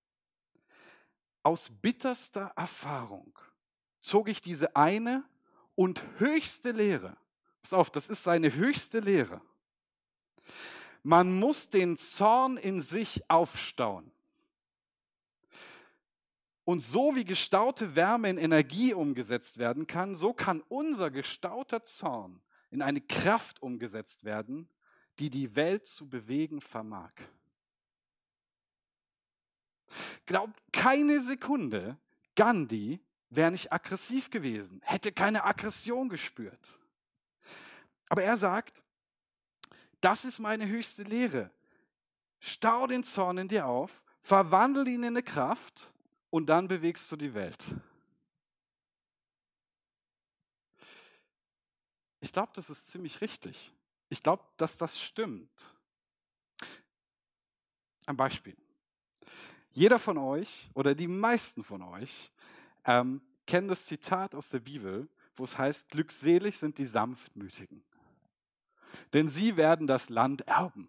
Aus 1.43 1.71
bitterster 1.71 2.53
Erfahrung 2.55 3.37
zog 4.01 4.29
ich 4.29 4.41
diese 4.41 4.77
eine 4.77 5.25
und 5.75 6.03
höchste 6.19 6.73
Lehre. 6.73 7.17
Pass 7.63 7.73
auf, 7.73 7.91
das 7.91 8.09
ist 8.09 8.25
seine 8.25 8.55
höchste 8.55 9.01
Lehre. 9.01 9.41
Man 11.03 11.39
muss 11.39 11.71
den 11.71 11.97
Zorn 11.97 12.57
in 12.57 12.83
sich 12.83 13.29
aufstauen. 13.31 14.11
Und 16.65 16.83
so 16.83 17.17
wie 17.17 17.25
gestaute 17.25 17.97
Wärme 17.97 18.29
in 18.29 18.37
Energie 18.37 18.93
umgesetzt 18.93 19.57
werden 19.57 19.87
kann, 19.87 20.17
so 20.17 20.35
kann 20.35 20.63
unser 20.69 21.11
gestauter 21.11 21.83
Zorn 21.83 22.43
in 22.71 22.83
eine 22.83 23.01
Kraft 23.01 23.63
umgesetzt 23.63 24.25
werden, 24.25 24.69
die 25.19 25.31
die 25.31 25.57
Welt 25.57 25.87
zu 25.87 26.09
bewegen 26.09 26.61
vermag. 26.61 27.13
Glaubt 30.27 30.61
keine 30.73 31.21
Sekunde, 31.21 31.97
Gandhi 32.35 33.01
wäre 33.31 33.51
nicht 33.51 33.73
aggressiv 33.73 34.31
gewesen, 34.31 34.81
hätte 34.85 35.13
keine 35.13 35.45
Aggression 35.45 36.09
gespürt. 36.09 36.79
Aber 38.09 38.23
er 38.23 38.37
sagt, 38.37 38.83
das 40.01 40.25
ist 40.25 40.39
meine 40.39 40.67
höchste 40.67 41.03
Lehre. 41.03 41.51
Stau 42.41 42.87
den 42.87 43.03
Zorn 43.03 43.39
in 43.39 43.49
dir 43.49 43.67
auf, 43.67 44.03
verwandel 44.23 44.87
ihn 44.89 45.03
in 45.03 45.09
eine 45.09 45.23
Kraft 45.23 45.93
und 46.31 46.47
dann 46.47 46.69
bewegst 46.69 47.11
du 47.11 47.17
die 47.17 47.35
Welt. 47.35 47.75
Ich 52.21 52.33
glaube, 52.33 52.53
das 52.55 52.71
ist 52.71 52.89
ziemlich 52.89 53.21
richtig. 53.21 53.73
Ich 54.09 54.23
glaube, 54.23 54.45
dass 54.57 54.77
das 54.77 55.01
stimmt. 55.01 55.51
Ein 58.07 58.17
Beispiel. 58.17 58.57
Jeder 59.73 59.99
von 59.99 60.19
euch 60.19 60.71
oder 60.75 60.95
die 60.95 61.07
meisten 61.07 61.63
von 61.63 61.83
euch 61.83 62.33
ähm, 62.89 63.21
kennen 63.47 63.69
das 63.69 63.85
Zitat 63.85 64.35
aus 64.35 64.49
der 64.49 64.61
Bibel, 64.61 65.09
wo 65.37 65.45
es 65.45 65.57
heißt, 65.57 65.91
glückselig 65.91 66.59
sind 66.59 66.79
die 66.79 66.87
Sanftmütigen, 66.87 67.85
denn 69.13 69.29
sie 69.29 69.57
werden 69.57 69.87
das 69.87 70.09
Land 70.09 70.41
erben. 70.49 70.89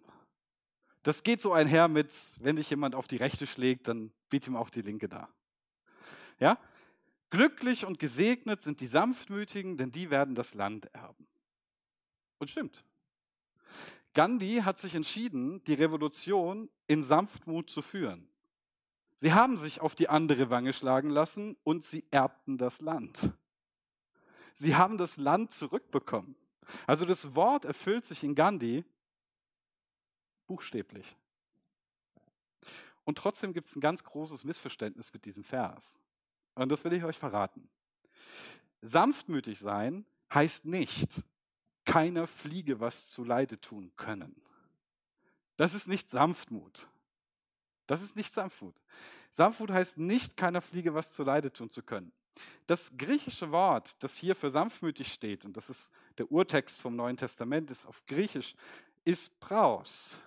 Das 1.04 1.24
geht 1.24 1.42
so 1.42 1.54
einher 1.54 1.88
mit, 1.88 2.36
wenn 2.40 2.56
dich 2.56 2.70
jemand 2.70 2.96
auf 2.96 3.08
die 3.08 3.18
rechte 3.18 3.46
schlägt, 3.46 3.88
dann 3.88 4.12
biet 4.30 4.48
ihm 4.48 4.56
auch 4.56 4.70
die 4.70 4.82
linke 4.82 5.08
da. 5.10 5.30
Ja? 6.40 6.58
Glücklich 7.30 7.86
und 7.86 8.00
gesegnet 8.00 8.62
sind 8.62 8.80
die 8.80 8.88
Sanftmütigen, 8.88 9.78
denn 9.78 9.92
die 9.92 10.10
werden 10.10 10.36
das 10.36 10.54
Land 10.54 10.94
erben. 10.94 11.28
Und 12.40 12.50
stimmt. 12.50 12.84
Gandhi 14.14 14.62
hat 14.64 14.80
sich 14.80 14.96
entschieden, 14.96 15.64
die 15.66 15.76
Revolution 15.76 16.70
in 16.88 17.04
Sanftmut 17.04 17.70
zu 17.70 17.82
führen. 17.82 18.28
Sie 19.20 19.34
haben 19.34 19.58
sich 19.58 19.82
auf 19.82 19.96
die 19.96 20.08
andere 20.08 20.50
Wange 20.50 20.72
schlagen 20.72 21.10
lassen 21.10 21.58
und 21.64 21.86
sie 21.86 22.06
erbten 22.10 22.58
das 22.58 22.80
Land. 22.80 23.34
Sie 24.56 24.76
haben 24.76 24.98
das 24.98 25.18
Land 25.18 25.54
zurückbekommen. 25.54 26.36
Also 26.88 27.06
das 27.06 27.36
Wort 27.36 27.66
erfüllt 27.66 28.06
sich 28.06 28.24
in 28.24 28.34
Gandhi 28.34 28.86
buchstäblich. 30.48 31.18
Und 33.04 33.18
trotzdem 33.18 33.54
gibt 33.54 33.68
es 33.68 33.76
ein 33.76 33.82
ganz 33.82 34.04
großes 34.04 34.46
Missverständnis 34.46 35.12
mit 35.12 35.26
diesem 35.26 35.44
Vers. 35.44 35.98
Und 36.56 36.70
das 36.70 36.84
will 36.86 36.94
ich 36.94 37.04
euch 37.04 37.18
verraten. 37.18 37.70
Sanftmütig 38.82 39.60
sein 39.60 40.06
heißt 40.34 40.66
nicht, 40.66 41.24
keiner 41.84 42.28
Fliege 42.28 42.80
was 42.80 43.10
zu 43.10 43.24
Leide 43.24 43.60
tun 43.60 43.92
können. 43.98 44.36
Das 45.58 45.74
ist 45.74 45.88
nicht 45.88 46.10
Sanftmut. 46.10 46.88
Das 47.90 48.04
ist 48.04 48.16
nicht 48.16 48.32
Sanftmut. 48.32 48.76
Sanftmut 49.32 49.72
heißt 49.72 49.98
nicht, 49.98 50.38
keiner 50.38 50.62
Fliege 50.62 50.94
was 50.94 51.12
zu 51.12 51.24
Leide 51.24 51.52
tun 51.52 51.72
zu 51.72 51.82
können. 51.82 52.12
Das 52.68 52.96
griechische 52.96 53.52
Wort, 53.52 54.04
das 54.04 54.16
hier 54.16 54.36
für 54.36 54.52
sanftmütig 54.52 55.12
steht, 55.12 55.44
und 55.44 55.58
das 55.58 55.72
ist 55.72 55.92
der 56.20 56.32
Urtext 56.32 56.80
vom 56.80 56.96
Neuen 56.96 57.18
Testament, 57.18 57.72
ist 57.72 57.88
auf 57.88 58.06
Griechisch, 58.06 58.54
ist 59.06 59.40
praus. 59.40 60.20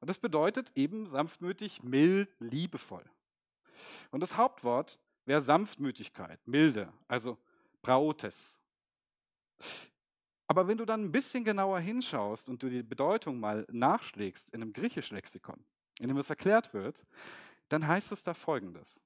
Und 0.00 0.08
das 0.08 0.16
bedeutet 0.16 0.72
eben 0.76 1.06
sanftmütig, 1.06 1.82
mild, 1.82 2.30
liebevoll. 2.38 3.04
Und 4.10 4.20
das 4.20 4.38
Hauptwort 4.38 4.98
wäre 5.26 5.42
Sanftmütigkeit, 5.42 6.40
milde, 6.46 6.90
also 7.06 7.36
praotes. 7.82 8.58
Aber 10.46 10.66
wenn 10.66 10.78
du 10.78 10.86
dann 10.86 11.04
ein 11.04 11.12
bisschen 11.12 11.44
genauer 11.44 11.80
hinschaust 11.80 12.48
und 12.48 12.62
du 12.62 12.70
die 12.70 12.82
Bedeutung 12.82 13.38
mal 13.40 13.66
nachschlägst 13.70 14.48
in 14.54 14.62
einem 14.62 14.72
griechischen 14.72 15.16
Lexikon, 15.16 15.62
in 16.00 16.08
dem 16.08 16.16
es 16.16 16.30
erklärt 16.30 16.72
wird, 16.74 17.04
dann 17.68 17.86
heißt 17.86 18.12
es 18.12 18.22
da 18.22 18.34
folgendes. 18.34 19.00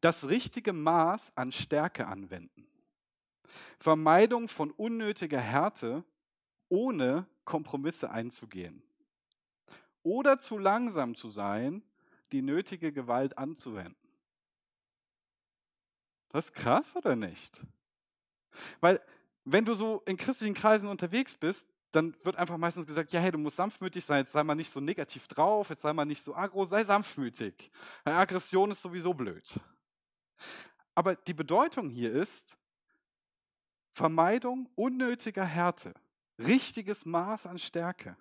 Das 0.00 0.28
richtige 0.28 0.72
Maß 0.72 1.32
an 1.34 1.52
Stärke 1.52 2.06
anwenden. 2.06 2.66
Vermeidung 3.78 4.48
von 4.48 4.70
unnötiger 4.70 5.40
Härte, 5.40 6.04
ohne 6.68 7.26
Kompromisse 7.44 8.10
einzugehen. 8.10 8.82
Oder 10.02 10.40
zu 10.40 10.58
langsam 10.58 11.14
zu 11.14 11.30
sein, 11.30 11.82
die 12.32 12.42
nötige 12.42 12.92
Gewalt 12.92 13.38
anzuwenden. 13.38 13.96
Das 16.30 16.46
ist 16.46 16.54
krass 16.54 16.94
oder 16.96 17.16
nicht? 17.16 17.64
Weil 18.80 19.00
wenn 19.44 19.64
du 19.64 19.74
so 19.74 20.02
in 20.06 20.16
christlichen 20.16 20.54
Kreisen 20.54 20.88
unterwegs 20.88 21.34
bist, 21.34 21.66
dann 21.96 22.14
wird 22.22 22.36
einfach 22.36 22.58
meistens 22.58 22.86
gesagt, 22.86 23.12
ja, 23.12 23.20
hey, 23.20 23.30
du 23.30 23.38
musst 23.38 23.56
sanftmütig 23.56 24.04
sein, 24.04 24.18
jetzt 24.18 24.32
sei 24.32 24.44
mal 24.44 24.54
nicht 24.54 24.70
so 24.70 24.80
negativ 24.80 25.26
drauf, 25.28 25.70
jetzt 25.70 25.82
sei 25.82 25.92
mal 25.94 26.04
nicht 26.04 26.22
so 26.22 26.34
aggro, 26.34 26.66
sei 26.66 26.84
sanftmütig. 26.84 27.70
Eine 28.04 28.16
Aggression 28.16 28.70
ist 28.70 28.82
sowieso 28.82 29.14
blöd. 29.14 29.58
Aber 30.94 31.16
die 31.16 31.32
Bedeutung 31.32 31.88
hier 31.88 32.12
ist 32.12 32.58
Vermeidung 33.92 34.68
unnötiger 34.74 35.44
Härte, 35.44 35.94
richtiges 36.38 37.06
Maß 37.06 37.46
an 37.46 37.58
Stärke, 37.58 38.16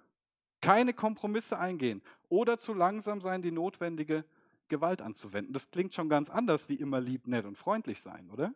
keine 0.61 0.93
Kompromisse 0.93 1.59
eingehen 1.59 2.01
oder 2.29 2.57
zu 2.57 2.73
langsam 2.73 3.19
sein, 3.19 3.41
die 3.41 3.51
notwendige 3.51 4.23
Gewalt 4.69 5.01
anzuwenden. 5.01 5.51
Das 5.51 5.69
klingt 5.69 5.93
schon 5.93 6.07
ganz 6.07 6.29
anders 6.29 6.69
wie 6.69 6.75
immer 6.75 7.01
lieb, 7.01 7.27
nett 7.27 7.45
und 7.45 7.57
freundlich 7.57 7.99
sein, 7.99 8.29
oder? 8.29 8.53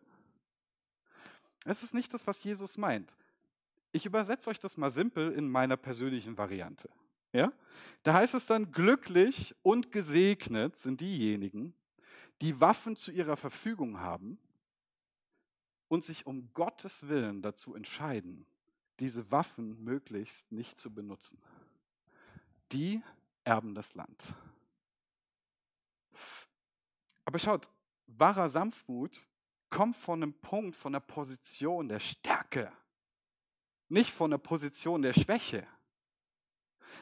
Es 1.66 1.82
ist 1.82 1.92
nicht 1.92 2.14
das, 2.14 2.26
was 2.26 2.42
Jesus 2.42 2.78
meint. 2.78 3.12
Ich 3.92 4.06
übersetze 4.06 4.50
euch 4.50 4.60
das 4.60 4.76
mal 4.76 4.90
simpel 4.90 5.32
in 5.32 5.48
meiner 5.48 5.76
persönlichen 5.76 6.38
Variante. 6.38 6.88
Ja? 7.32 7.52
Da 8.02 8.14
heißt 8.14 8.34
es 8.34 8.46
dann, 8.46 8.72
glücklich 8.72 9.54
und 9.62 9.92
gesegnet 9.92 10.76
sind 10.76 11.00
diejenigen, 11.00 11.74
die 12.40 12.60
Waffen 12.60 12.96
zu 12.96 13.10
ihrer 13.10 13.36
Verfügung 13.36 14.00
haben 14.00 14.38
und 15.88 16.04
sich 16.04 16.26
um 16.26 16.52
Gottes 16.54 17.08
Willen 17.08 17.42
dazu 17.42 17.74
entscheiden, 17.74 18.46
diese 19.00 19.30
Waffen 19.30 19.82
möglichst 19.82 20.52
nicht 20.52 20.78
zu 20.78 20.92
benutzen. 20.92 21.40
Die 22.72 23.02
erben 23.44 23.74
das 23.74 23.94
Land. 23.94 24.34
Aber 27.24 27.38
schaut, 27.38 27.68
wahrer 28.06 28.48
Sanftmut 28.48 29.28
kommt 29.68 29.96
von 29.96 30.22
einem 30.22 30.34
Punkt, 30.34 30.76
von 30.76 30.94
einer 30.94 31.00
Position 31.00 31.88
der 31.88 32.00
Stärke 32.00 32.72
nicht 33.90 34.12
von 34.12 34.30
der 34.30 34.38
Position 34.38 35.02
der 35.02 35.12
Schwäche. 35.12 35.66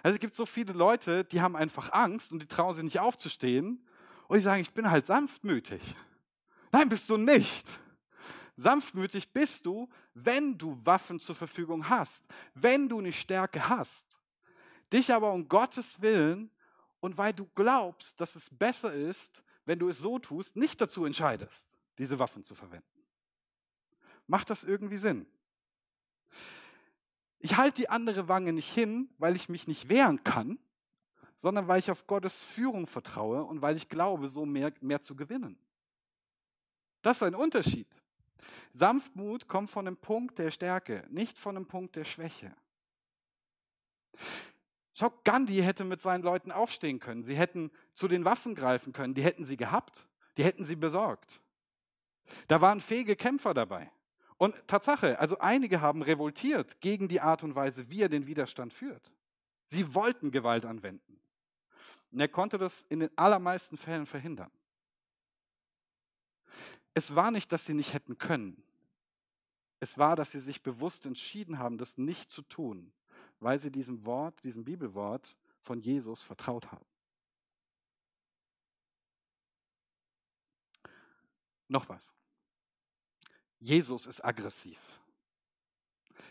Also 0.02 0.14
es 0.14 0.20
gibt 0.20 0.34
so 0.34 0.46
viele 0.46 0.72
Leute, 0.72 1.24
die 1.24 1.40
haben 1.40 1.56
einfach 1.56 1.92
Angst 1.92 2.32
und 2.32 2.40
die 2.40 2.46
trauen 2.46 2.74
sich 2.74 2.84
nicht 2.84 3.00
aufzustehen 3.00 3.86
und 4.28 4.36
die 4.36 4.42
sagen, 4.42 4.60
ich 4.60 4.72
bin 4.72 4.90
halt 4.90 5.06
sanftmütig. 5.06 5.96
Nein, 6.72 6.88
bist 6.88 7.08
du 7.10 7.16
nicht. 7.16 7.66
Sanftmütig 8.56 9.32
bist 9.32 9.66
du, 9.66 9.88
wenn 10.14 10.58
du 10.58 10.78
Waffen 10.84 11.20
zur 11.20 11.34
Verfügung 11.34 11.88
hast, 11.88 12.24
wenn 12.54 12.88
du 12.88 12.98
eine 12.98 13.12
Stärke 13.12 13.68
hast. 13.68 14.18
Dich 14.92 15.12
aber 15.12 15.32
um 15.32 15.48
Gottes 15.48 16.00
Willen 16.00 16.50
und 17.00 17.16
weil 17.16 17.32
du 17.32 17.46
glaubst, 17.54 18.20
dass 18.20 18.34
es 18.34 18.50
besser 18.50 18.92
ist, 18.92 19.42
wenn 19.64 19.78
du 19.78 19.88
es 19.88 19.98
so 19.98 20.18
tust, 20.18 20.56
nicht 20.56 20.80
dazu 20.80 21.04
entscheidest, 21.04 21.68
diese 21.98 22.18
Waffen 22.18 22.42
zu 22.42 22.54
verwenden. 22.54 22.86
Macht 24.26 24.50
das 24.50 24.64
irgendwie 24.64 24.96
Sinn? 24.96 25.26
Ich 27.38 27.56
halte 27.56 27.82
die 27.82 27.88
andere 27.88 28.28
Wange 28.28 28.52
nicht 28.52 28.72
hin, 28.72 29.08
weil 29.18 29.36
ich 29.36 29.48
mich 29.48 29.68
nicht 29.68 29.88
wehren 29.88 30.24
kann, 30.24 30.58
sondern 31.36 31.68
weil 31.68 31.78
ich 31.78 31.90
auf 31.90 32.06
Gottes 32.06 32.42
Führung 32.42 32.86
vertraue 32.86 33.44
und 33.44 33.62
weil 33.62 33.76
ich 33.76 33.88
glaube, 33.88 34.28
so 34.28 34.44
mehr, 34.44 34.72
mehr 34.80 35.02
zu 35.02 35.14
gewinnen. 35.14 35.58
Das 37.02 37.18
ist 37.18 37.22
ein 37.22 37.34
Unterschied. 37.34 37.86
Sanftmut 38.72 39.48
kommt 39.48 39.70
von 39.70 39.86
einem 39.86 39.96
Punkt 39.96 40.38
der 40.38 40.50
Stärke, 40.50 41.04
nicht 41.10 41.38
von 41.38 41.56
einem 41.56 41.66
Punkt 41.66 41.96
der 41.96 42.04
Schwäche. 42.04 42.54
Schau, 44.94 45.12
Gandhi 45.22 45.60
hätte 45.62 45.84
mit 45.84 46.02
seinen 46.02 46.22
Leuten 46.22 46.50
aufstehen 46.50 46.98
können. 46.98 47.22
Sie 47.22 47.36
hätten 47.36 47.70
zu 47.92 48.08
den 48.08 48.24
Waffen 48.24 48.56
greifen 48.56 48.92
können. 48.92 49.14
Die 49.14 49.22
hätten 49.22 49.44
sie 49.44 49.56
gehabt. 49.56 50.08
Die 50.36 50.42
hätten 50.42 50.64
sie 50.64 50.74
besorgt. 50.74 51.40
Da 52.48 52.60
waren 52.60 52.80
fähige 52.80 53.14
Kämpfer 53.14 53.54
dabei. 53.54 53.92
Und 54.38 54.54
Tatsache, 54.68 55.18
also 55.18 55.38
einige 55.38 55.80
haben 55.80 56.00
revoltiert 56.00 56.80
gegen 56.80 57.08
die 57.08 57.20
Art 57.20 57.42
und 57.42 57.56
Weise, 57.56 57.90
wie 57.90 58.02
er 58.02 58.08
den 58.08 58.26
Widerstand 58.26 58.72
führt. 58.72 59.12
Sie 59.66 59.94
wollten 59.94 60.30
Gewalt 60.30 60.64
anwenden. 60.64 61.20
Und 62.12 62.20
er 62.20 62.28
konnte 62.28 62.56
das 62.56 62.82
in 62.88 63.00
den 63.00 63.16
allermeisten 63.18 63.76
Fällen 63.76 64.06
verhindern. 64.06 64.50
Es 66.94 67.14
war 67.14 67.30
nicht, 67.30 67.52
dass 67.52 67.66
sie 67.66 67.74
nicht 67.74 67.92
hätten 67.92 68.16
können. 68.16 68.62
Es 69.80 69.98
war, 69.98 70.16
dass 70.16 70.32
sie 70.32 70.40
sich 70.40 70.62
bewusst 70.62 71.04
entschieden 71.04 71.58
haben, 71.58 71.76
das 71.76 71.98
nicht 71.98 72.30
zu 72.30 72.42
tun, 72.42 72.92
weil 73.40 73.58
sie 73.58 73.70
diesem 73.70 74.04
Wort, 74.04 74.42
diesem 74.44 74.64
Bibelwort 74.64 75.36
von 75.62 75.80
Jesus 75.80 76.22
vertraut 76.22 76.72
haben. 76.72 76.86
Noch 81.68 81.88
was. 81.88 82.14
Jesus 83.60 84.06
ist 84.06 84.24
aggressiv. 84.24 84.78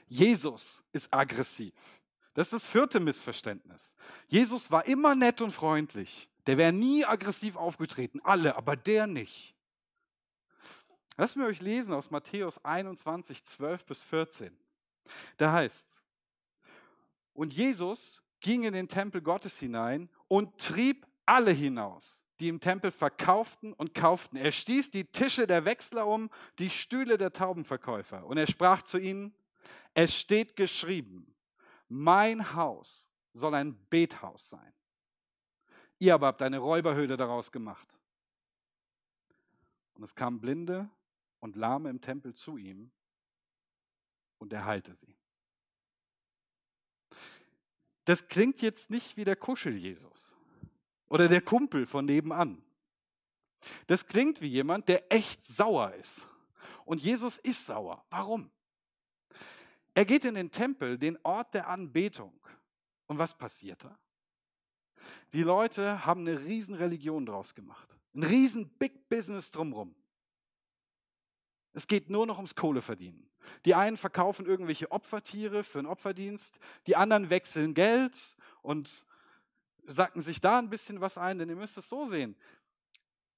Jesus 0.08 0.84
ist 0.94 1.14
aggressiv. 1.14 1.74
Das 2.34 2.48
ist 2.48 2.54
das 2.54 2.66
vierte 2.66 3.00
Missverständnis. 3.00 3.94
Jesus 4.28 4.72
war 4.72 4.86
immer 4.88 5.16
nett 5.16 5.42
und 5.42 5.52
freundlich. 5.52 6.30
Der 6.46 6.58
wäre 6.58 6.72
nie 6.72 7.04
aggressiv 7.04 7.56
aufgetreten. 7.56 8.22
Alle, 8.24 8.56
aber 8.56 8.76
der 8.76 9.08
nicht. 9.08 9.56
Lassen 11.18 11.42
wir 11.42 11.48
euch 11.48 11.62
lesen 11.62 11.94
aus 11.94 12.12
Matthäus 12.12 12.64
21, 12.64 13.44
12 13.44 13.86
bis 13.86 14.04
14. 14.04 14.58
Da 15.38 15.52
heißt 15.52 15.98
und 17.38 17.54
Jesus 17.54 18.24
ging 18.40 18.64
in 18.64 18.74
den 18.74 18.88
Tempel 18.88 19.22
Gottes 19.22 19.60
hinein 19.60 20.10
und 20.28 20.58
trieb 20.58 21.06
alle 21.28 21.52
hinaus, 21.52 22.26
die 22.40 22.50
im 22.50 22.60
Tempel 22.60 22.92
verkauften 22.92 23.74
und 23.74 23.94
kauften. 23.94 24.38
Er 24.38 24.52
stieß 24.52 24.92
die 24.92 25.06
Tische 25.06 25.48
der 25.48 25.66
Wechsler 25.66 26.06
um, 26.06 26.30
die 26.60 26.70
Stühle 26.70 27.18
der 27.18 27.34
Taubenverkäufer. 27.34 28.26
Und 28.26 28.38
er 28.38 28.48
sprach 28.48 28.84
zu 28.84 28.98
ihnen, 28.98 29.34
es 29.94 30.16
steht 30.16 30.56
geschrieben, 30.56 31.34
mein 31.90 32.54
Haus 32.54 33.10
soll 33.34 33.56
ein 33.56 33.78
Bethaus 33.90 34.50
sein. 34.50 34.74
Ihr 36.00 36.14
aber 36.14 36.28
habt 36.28 36.42
eine 36.42 36.60
Räuberhöhle 36.60 37.18
daraus 37.18 37.52
gemacht. 37.52 37.98
Und 39.96 40.04
es 40.04 40.14
kamen 40.14 40.40
Blinde 40.40 40.90
und 41.40 41.56
Lahme 41.56 41.90
im 41.90 42.02
Tempel 42.02 42.36
zu 42.36 42.58
ihm 42.58 42.92
und 44.38 44.54
er 44.54 44.66
heilte 44.66 44.94
sie. 44.94 45.16
Das 48.06 48.28
klingt 48.28 48.62
jetzt 48.62 48.92
nicht 48.92 49.18
wie 49.18 49.26
der 49.26 49.36
Kuschel-Jesus 49.36 50.37
oder 51.10 51.28
der 51.28 51.42
Kumpel 51.42 51.86
von 51.86 52.06
nebenan. 52.06 52.62
Das 53.88 54.06
klingt 54.06 54.42
wie 54.42 54.48
jemand, 54.48 54.88
der 54.88 55.12
echt 55.12 55.44
sauer 55.46 55.94
ist. 55.96 56.28
Und 56.86 57.02
Jesus 57.02 57.38
ist 57.40 57.66
sauer. 57.66 58.06
Warum? 58.10 58.50
Er 59.94 60.06
geht 60.06 60.26
in 60.26 60.36
den 60.36 60.52
Tempel, 60.52 60.98
den 60.98 61.18
Ort 61.24 61.54
der 61.54 61.68
Anbetung. 61.68 62.40
Und 63.08 63.18
was 63.18 63.38
passiert 63.38 63.84
da? 63.84 63.98
Die 65.34 65.44
Leute 65.44 66.06
haben 66.06 66.22
eine 66.22 66.40
riesen 66.44 66.76
Religion 66.76 67.26
draus 67.26 67.56
gemacht. 67.56 67.98
Ein 68.14 68.24
riesen 68.24 68.70
Big 68.70 69.10
Business 69.10 69.52
drumherum. 69.52 69.96
Es 71.74 71.88
geht 71.88 72.10
nur 72.10 72.26
noch 72.26 72.38
ums 72.38 72.56
Kohleverdienen. 72.56 73.30
Die 73.66 73.76
einen 73.76 73.98
verkaufen 73.98 74.46
irgendwelche 74.46 74.92
Opfertiere 74.92 75.64
für 75.64 75.80
einen 75.80 75.88
Opferdienst, 75.88 76.60
die 76.86 76.96
anderen 76.96 77.30
wechseln 77.30 77.74
Geld 77.74 78.36
und 78.62 79.06
sacken 79.88 80.22
sich 80.22 80.42
da 80.42 80.60
ein 80.60 80.70
bisschen 80.70 81.02
was 81.02 81.18
ein, 81.18 81.40
denn 81.40 81.50
ihr 81.50 81.56
müsst 81.56 81.78
es 81.78 81.90
so 81.90 82.06
sehen. 82.06 82.36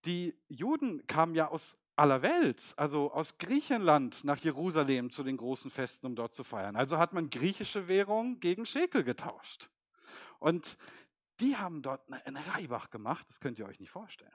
Die 0.05 0.37
Juden 0.47 1.05
kamen 1.07 1.35
ja 1.35 1.47
aus 1.47 1.77
aller 1.95 2.21
Welt, 2.21 2.73
also 2.77 3.11
aus 3.11 3.37
Griechenland 3.37 4.23
nach 4.23 4.37
Jerusalem 4.37 5.11
zu 5.11 5.23
den 5.23 5.37
großen 5.37 5.69
Festen, 5.69 6.05
um 6.05 6.15
dort 6.15 6.33
zu 6.33 6.43
feiern. 6.43 6.75
Also 6.75 6.97
hat 6.97 7.13
man 7.13 7.29
griechische 7.29 7.87
Währung 7.87 8.39
gegen 8.39 8.65
Schekel 8.65 9.03
getauscht. 9.03 9.69
Und 10.39 10.77
die 11.41 11.57
haben 11.57 11.81
dort 11.81 12.01
eine 12.25 12.45
Reibach 12.53 12.89
gemacht, 12.89 13.25
das 13.29 13.39
könnt 13.39 13.59
ihr 13.59 13.65
euch 13.65 13.79
nicht 13.79 13.91
vorstellen. 13.91 14.31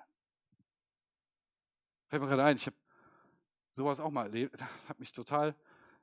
Fällt 2.09 2.23
mir 2.23 2.29
gerade 2.29 2.45
ein, 2.45 2.57
ich 2.57 2.67
habe 2.67 2.77
sowas 3.73 3.99
auch 3.99 4.11
mal 4.11 4.25
erlebt, 4.27 4.61
das 4.61 4.69
hat 4.89 5.01
mich 5.01 5.13
total 5.13 5.55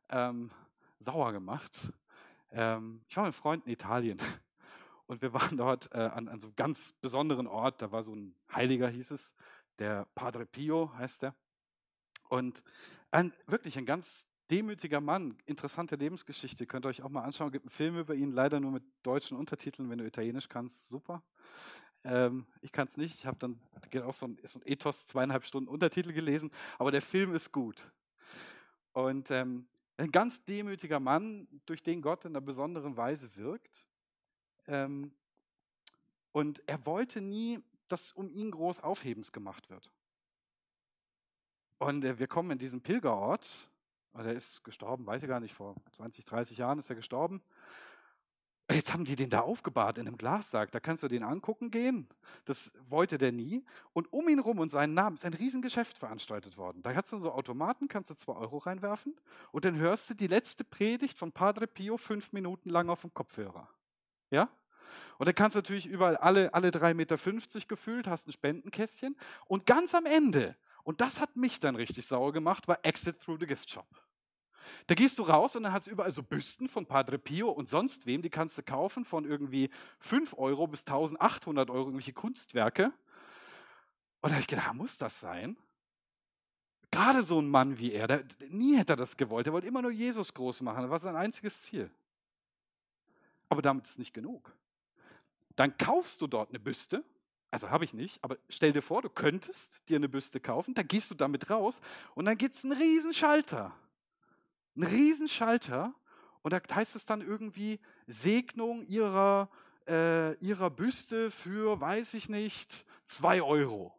ähm, 0.09 0.51
sauer 0.99 1.31
gemacht. 1.31 1.93
Ähm, 2.49 3.03
ich 3.07 3.15
war 3.15 3.25
mit 3.25 3.35
Freunden 3.35 3.67
in 3.67 3.73
Italien 3.73 4.19
und 5.11 5.21
wir 5.21 5.33
waren 5.33 5.57
dort 5.57 5.93
äh, 5.93 5.97
an, 5.97 6.29
an 6.29 6.39
so 6.39 6.47
einem 6.47 6.55
ganz 6.55 6.93
besonderen 7.01 7.45
Ort, 7.45 7.81
da 7.81 7.91
war 7.91 8.01
so 8.01 8.15
ein 8.15 8.33
Heiliger, 8.55 8.87
hieß 8.87 9.11
es, 9.11 9.35
der 9.77 10.05
Padre 10.15 10.45
Pio 10.45 10.93
heißt 10.97 11.23
der. 11.23 11.35
Und 12.29 12.63
ein, 13.11 13.33
wirklich 13.45 13.77
ein 13.77 13.85
ganz 13.85 14.25
demütiger 14.49 15.01
Mann, 15.01 15.37
interessante 15.45 15.97
Lebensgeschichte, 15.97 16.65
könnt 16.65 16.85
ihr 16.85 16.89
euch 16.89 17.01
auch 17.01 17.09
mal 17.09 17.23
anschauen. 17.23 17.51
Gibt 17.51 17.65
einen 17.65 17.71
Film 17.71 17.97
über 17.97 18.15
ihn, 18.15 18.31
leider 18.31 18.61
nur 18.61 18.71
mit 18.71 18.83
deutschen 19.03 19.35
Untertiteln, 19.35 19.89
wenn 19.89 19.97
du 19.97 20.05
Italienisch 20.05 20.47
kannst, 20.47 20.87
super. 20.87 21.21
Ähm, 22.05 22.45
ich 22.61 22.71
kann 22.71 22.87
es 22.87 22.95
nicht, 22.95 23.15
ich 23.15 23.25
habe 23.25 23.37
dann 23.37 23.59
auch 24.03 24.15
so 24.15 24.27
ein, 24.27 24.37
so 24.45 24.59
ein, 24.59 24.65
Ethos, 24.65 25.07
zweieinhalb 25.07 25.43
Stunden 25.43 25.67
Untertitel 25.67 26.13
gelesen, 26.13 26.51
aber 26.79 26.89
der 26.89 27.01
Film 27.01 27.35
ist 27.35 27.51
gut. 27.51 27.91
Und 28.93 29.29
ähm, 29.29 29.67
ein 29.97 30.13
ganz 30.13 30.41
demütiger 30.45 31.01
Mann, 31.01 31.49
durch 31.65 31.83
den 31.83 32.01
Gott 32.01 32.23
in 32.23 32.31
einer 32.31 32.39
besonderen 32.39 32.95
Weise 32.95 33.35
wirkt. 33.35 33.90
Ähm, 34.71 35.11
und 36.31 36.63
er 36.65 36.85
wollte 36.85 37.19
nie, 37.19 37.59
dass 37.89 38.13
um 38.13 38.29
ihn 38.29 38.51
groß 38.51 38.79
Aufhebens 38.79 39.33
gemacht 39.33 39.69
wird. 39.69 39.91
Und 41.77 42.05
äh, 42.05 42.17
wir 42.17 42.27
kommen 42.27 42.51
in 42.51 42.57
diesen 42.57 42.81
Pilgerort, 42.81 43.69
er 44.13 44.33
ist 44.33 44.63
gestorben, 44.63 45.05
weiß 45.05 45.23
ich 45.23 45.27
gar 45.29 45.39
nicht, 45.39 45.53
vor 45.53 45.75
20, 45.93 46.25
30 46.25 46.57
Jahren 46.57 46.79
ist 46.79 46.89
er 46.89 46.95
gestorben. 46.95 47.41
Jetzt 48.71 48.93
haben 48.93 49.03
die 49.03 49.17
den 49.17 49.29
da 49.29 49.41
aufgebahrt 49.41 49.97
in 49.97 50.07
einem 50.07 50.17
Glassack. 50.17 50.71
Da 50.71 50.79
kannst 50.79 51.03
du 51.03 51.09
den 51.09 51.23
angucken 51.23 51.71
gehen. 51.71 52.07
Das 52.45 52.71
wollte 52.87 53.17
der 53.17 53.33
nie. 53.33 53.65
Und 53.91 54.13
um 54.13 54.29
ihn 54.29 54.39
rum 54.39 54.59
und 54.59 54.69
seinen 54.69 54.93
Namen 54.93 55.17
ist 55.17 55.25
ein 55.25 55.33
Riesengeschäft 55.33 55.97
veranstaltet 55.97 56.57
worden. 56.57 56.81
Da 56.81 56.93
hast 56.95 57.11
du 57.11 57.19
so 57.19 57.33
Automaten, 57.33 57.89
kannst 57.89 58.11
du 58.11 58.15
zwei 58.15 58.33
Euro 58.33 58.59
reinwerfen 58.59 59.15
und 59.51 59.65
dann 59.65 59.75
hörst 59.75 60.09
du 60.09 60.13
die 60.13 60.27
letzte 60.27 60.63
Predigt 60.63 61.17
von 61.17 61.33
Padre 61.33 61.67
Pio 61.67 61.97
fünf 61.97 62.31
Minuten 62.31 62.69
lang 62.69 62.89
auf 62.89 63.01
dem 63.01 63.13
Kopfhörer. 63.13 63.67
Ja? 64.29 64.49
Und 65.17 65.27
dann 65.27 65.35
kannst 65.35 65.55
du 65.55 65.59
natürlich 65.59 65.85
überall 65.85 66.17
alle, 66.17 66.53
alle 66.53 66.69
3,50 66.69 66.93
Meter 66.93 67.17
gefüllt, 67.67 68.07
hast 68.07 68.27
ein 68.27 68.31
Spendenkästchen. 68.31 69.15
Und 69.47 69.65
ganz 69.65 69.93
am 69.95 70.05
Ende 70.05 70.55
und 70.83 71.01
das 71.01 71.19
hat 71.19 71.35
mich 71.35 71.59
dann 71.59 71.75
richtig 71.75 72.05
sauer 72.05 72.33
gemacht, 72.33 72.67
war 72.67 72.79
Exit 72.83 73.19
Through 73.19 73.39
the 73.39 73.47
Gift 73.47 73.69
Shop. 73.69 73.87
Da 74.87 74.95
gehst 74.95 75.19
du 75.19 75.23
raus 75.23 75.55
und 75.55 75.63
dann 75.63 75.73
hat 75.73 75.83
es 75.83 75.87
überall 75.87 76.11
so 76.11 76.23
Büsten 76.23 76.69
von 76.69 76.85
Padre 76.85 77.17
Pio 77.17 77.49
und 77.49 77.69
sonst 77.69 78.05
wem, 78.05 78.21
die 78.21 78.29
kannst 78.29 78.57
du 78.57 78.63
kaufen 78.63 79.05
von 79.05 79.25
irgendwie 79.25 79.69
5 79.99 80.35
Euro 80.37 80.67
bis 80.67 80.81
1800 80.81 81.69
Euro, 81.69 81.85
irgendwelche 81.85 82.13
Kunstwerke. 82.13 82.93
Und 84.21 84.29
da 84.29 84.31
habe 84.31 84.41
ich 84.41 84.47
gedacht, 84.47 84.69
ah, 84.69 84.73
muss 84.73 84.97
das 84.97 85.19
sein? 85.19 85.57
Gerade 86.91 87.23
so 87.23 87.39
ein 87.39 87.49
Mann 87.49 87.79
wie 87.79 87.91
er, 87.91 88.07
der, 88.07 88.23
nie 88.49 88.77
hätte 88.77 88.93
er 88.93 88.97
das 88.97 89.17
gewollt. 89.17 89.47
Er 89.47 89.53
wollte 89.53 89.67
immer 89.67 89.81
nur 89.81 89.91
Jesus 89.91 90.33
groß 90.33 90.61
machen. 90.61 90.81
Das 90.81 90.91
war 90.91 90.99
sein 90.99 91.15
einziges 91.15 91.61
Ziel. 91.61 91.89
Aber 93.49 93.61
damit 93.61 93.87
ist 93.87 93.97
nicht 93.97 94.13
genug. 94.13 94.53
Dann 95.55 95.77
kaufst 95.77 96.21
du 96.21 96.27
dort 96.27 96.49
eine 96.49 96.59
Büste 96.59 97.03
also 97.51 97.69
habe 97.69 97.83
ich 97.83 97.93
nicht, 97.93 98.23
aber 98.23 98.37
stell 98.47 98.71
dir 98.71 98.81
vor, 98.81 99.01
du 99.01 99.09
könntest 99.09 99.87
dir 99.89 99.97
eine 99.97 100.07
Büste 100.07 100.39
kaufen, 100.39 100.73
da 100.73 100.83
gehst 100.83 101.11
du 101.11 101.15
damit 101.15 101.49
raus 101.49 101.81
und 102.15 102.23
dann 102.23 102.37
gibt 102.37 102.55
es 102.55 102.63
einen 102.63 102.73
riesen 102.73 103.13
Schalter. 103.13 103.73
Einen 104.75 104.87
riesen 104.87 105.27
Schalter 105.27 105.93
und 106.43 106.53
da 106.53 106.61
heißt 106.73 106.95
es 106.95 107.05
dann 107.05 107.19
irgendwie 107.19 107.81
Segnung 108.07 108.85
ihrer, 108.87 109.49
äh, 109.85 110.35
ihrer 110.35 110.69
Büste 110.69 111.29
für, 111.29 111.81
weiß 111.81 112.13
ich 112.13 112.29
nicht, 112.29 112.85
zwei 113.05 113.41
Euro. 113.41 113.93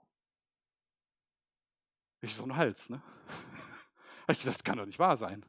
Ich 2.23 2.35
so 2.35 2.45
ein 2.45 2.57
Hals, 2.57 2.89
ne? 2.89 3.03
Das 4.45 4.65
kann 4.65 4.79
doch 4.79 4.87
nicht 4.87 4.99
wahr 4.99 5.19
sein. 5.19 5.45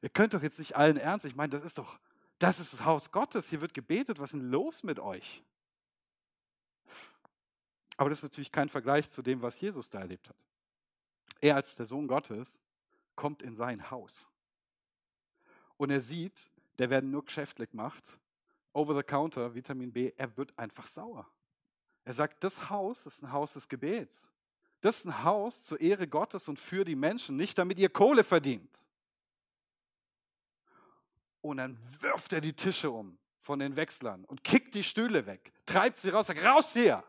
Ihr 0.00 0.08
könnt 0.08 0.32
doch 0.32 0.42
jetzt 0.42 0.58
nicht 0.58 0.74
allen 0.74 0.96
ernst, 0.96 1.26
ich 1.26 1.36
meine, 1.36 1.50
das 1.50 1.64
ist 1.64 1.76
doch, 1.76 1.98
das 2.40 2.58
ist 2.58 2.72
das 2.72 2.84
Haus 2.84 3.12
Gottes, 3.12 3.48
hier 3.50 3.60
wird 3.60 3.74
gebetet, 3.74 4.18
was 4.18 4.32
ist 4.32 4.40
denn 4.40 4.50
los 4.50 4.82
mit 4.82 4.98
euch? 4.98 5.44
Aber 7.98 8.08
das 8.08 8.20
ist 8.20 8.22
natürlich 8.24 8.50
kein 8.50 8.70
Vergleich 8.70 9.10
zu 9.10 9.20
dem, 9.20 9.42
was 9.42 9.60
Jesus 9.60 9.90
da 9.90 10.00
erlebt 10.00 10.28
hat. 10.30 10.36
Er 11.42 11.54
als 11.54 11.76
der 11.76 11.84
Sohn 11.84 12.08
Gottes 12.08 12.58
kommt 13.14 13.42
in 13.42 13.54
sein 13.54 13.90
Haus. 13.90 14.30
Und 15.76 15.90
er 15.90 16.00
sieht, 16.00 16.50
der 16.78 16.88
werden 16.88 17.10
nur 17.10 17.26
geschäftlich 17.26 17.70
gemacht, 17.70 18.18
over 18.72 18.96
the 18.96 19.02
counter, 19.02 19.54
Vitamin 19.54 19.92
B, 19.92 20.12
er 20.16 20.34
wird 20.38 20.58
einfach 20.58 20.86
sauer. 20.86 21.28
Er 22.04 22.14
sagt, 22.14 22.42
das 22.42 22.70
Haus 22.70 23.04
ist 23.04 23.22
ein 23.22 23.32
Haus 23.32 23.52
des 23.52 23.68
Gebets. 23.68 24.30
Das 24.80 25.00
ist 25.00 25.04
ein 25.04 25.24
Haus 25.24 25.62
zur 25.62 25.78
Ehre 25.78 26.08
Gottes 26.08 26.48
und 26.48 26.58
für 26.58 26.86
die 26.86 26.96
Menschen, 26.96 27.36
nicht 27.36 27.58
damit 27.58 27.78
ihr 27.78 27.90
Kohle 27.90 28.24
verdient. 28.24 28.82
Und 31.40 31.56
dann 31.56 31.78
wirft 32.00 32.32
er 32.32 32.40
die 32.40 32.52
Tische 32.52 32.90
um 32.90 33.18
von 33.40 33.58
den 33.58 33.76
Wechslern 33.76 34.24
und 34.24 34.44
kickt 34.44 34.74
die 34.74 34.82
Stühle 34.82 35.26
weg, 35.26 35.52
treibt 35.64 35.98
sie 35.98 36.10
raus, 36.10 36.26
sagt, 36.26 36.42
raus 36.42 36.72
hier! 36.72 37.02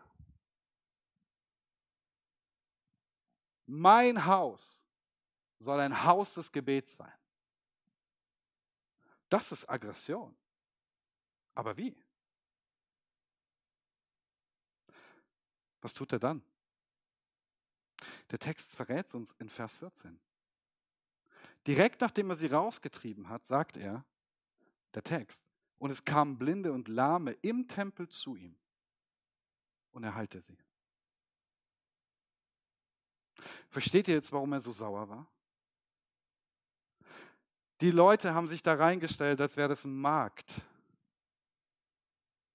Mein 3.65 4.25
Haus 4.25 4.83
soll 5.59 5.79
ein 5.79 6.03
Haus 6.03 6.33
des 6.33 6.51
Gebets 6.51 6.95
sein. 6.95 7.13
Das 9.29 9.51
ist 9.51 9.69
Aggression. 9.69 10.35
Aber 11.53 11.77
wie? 11.77 11.95
Was 15.81 15.93
tut 15.93 16.11
er 16.11 16.19
dann? 16.19 16.43
Der 18.31 18.39
Text 18.39 18.75
verrät 18.75 19.13
uns 19.15 19.33
in 19.39 19.49
Vers 19.49 19.75
14. 19.75 20.19
Direkt 21.67 22.01
nachdem 22.01 22.29
er 22.29 22.35
sie 22.35 22.47
rausgetrieben 22.47 23.29
hat, 23.29 23.45
sagt 23.45 23.77
er, 23.77 24.05
der 24.93 25.03
Text, 25.03 25.41
und 25.77 25.89
es 25.89 26.05
kamen 26.05 26.37
Blinde 26.37 26.71
und 26.71 26.87
Lahme 26.87 27.31
im 27.41 27.67
Tempel 27.67 28.07
zu 28.07 28.35
ihm 28.35 28.55
und 29.91 30.03
er 30.03 30.15
heilte 30.15 30.41
sie. 30.41 30.57
Versteht 33.69 34.07
ihr 34.07 34.15
jetzt, 34.15 34.31
warum 34.31 34.53
er 34.53 34.59
so 34.59 34.71
sauer 34.71 35.09
war? 35.09 35.27
Die 37.81 37.91
Leute 37.91 38.33
haben 38.33 38.47
sich 38.47 38.61
da 38.61 38.75
reingestellt, 38.75 39.41
als 39.41 39.57
wäre 39.57 39.69
das 39.69 39.85
ein 39.85 39.95
Markt. 39.95 40.61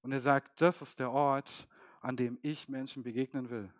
Und 0.02 0.12
er 0.12 0.20
sagt, 0.20 0.60
das 0.60 0.82
ist 0.82 1.00
der 1.00 1.10
Ort, 1.10 1.66
an 2.00 2.16
dem 2.16 2.38
ich 2.42 2.68
Menschen 2.68 3.02
begegnen 3.02 3.50
will. 3.50 3.72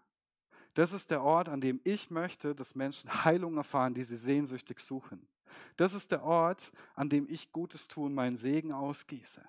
Das 0.75 0.93
ist 0.93 1.11
der 1.11 1.23
Ort, 1.23 1.49
an 1.49 1.61
dem 1.61 1.81
ich 1.85 2.11
möchte, 2.11 2.55
dass 2.55 2.75
Menschen 2.75 3.09
Heilung 3.25 3.57
erfahren, 3.57 3.95
die 3.95 4.03
sie 4.03 4.17
sehnsüchtig 4.17 4.81
suchen. 4.81 5.29
Das 5.77 5.93
ist 5.93 6.13
der 6.13 6.23
Ort, 6.23 6.73
an 6.95 7.09
dem 7.09 7.29
ich 7.29 7.53
Gutes 7.53 7.89
tun, 7.89 8.15
meinen 8.15 8.37
Segen 8.37 8.73
ausgieße. 8.73 9.47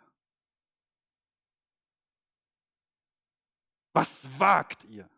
Was 3.93 4.39
wagt 4.39 4.83
ihr? 4.86 5.10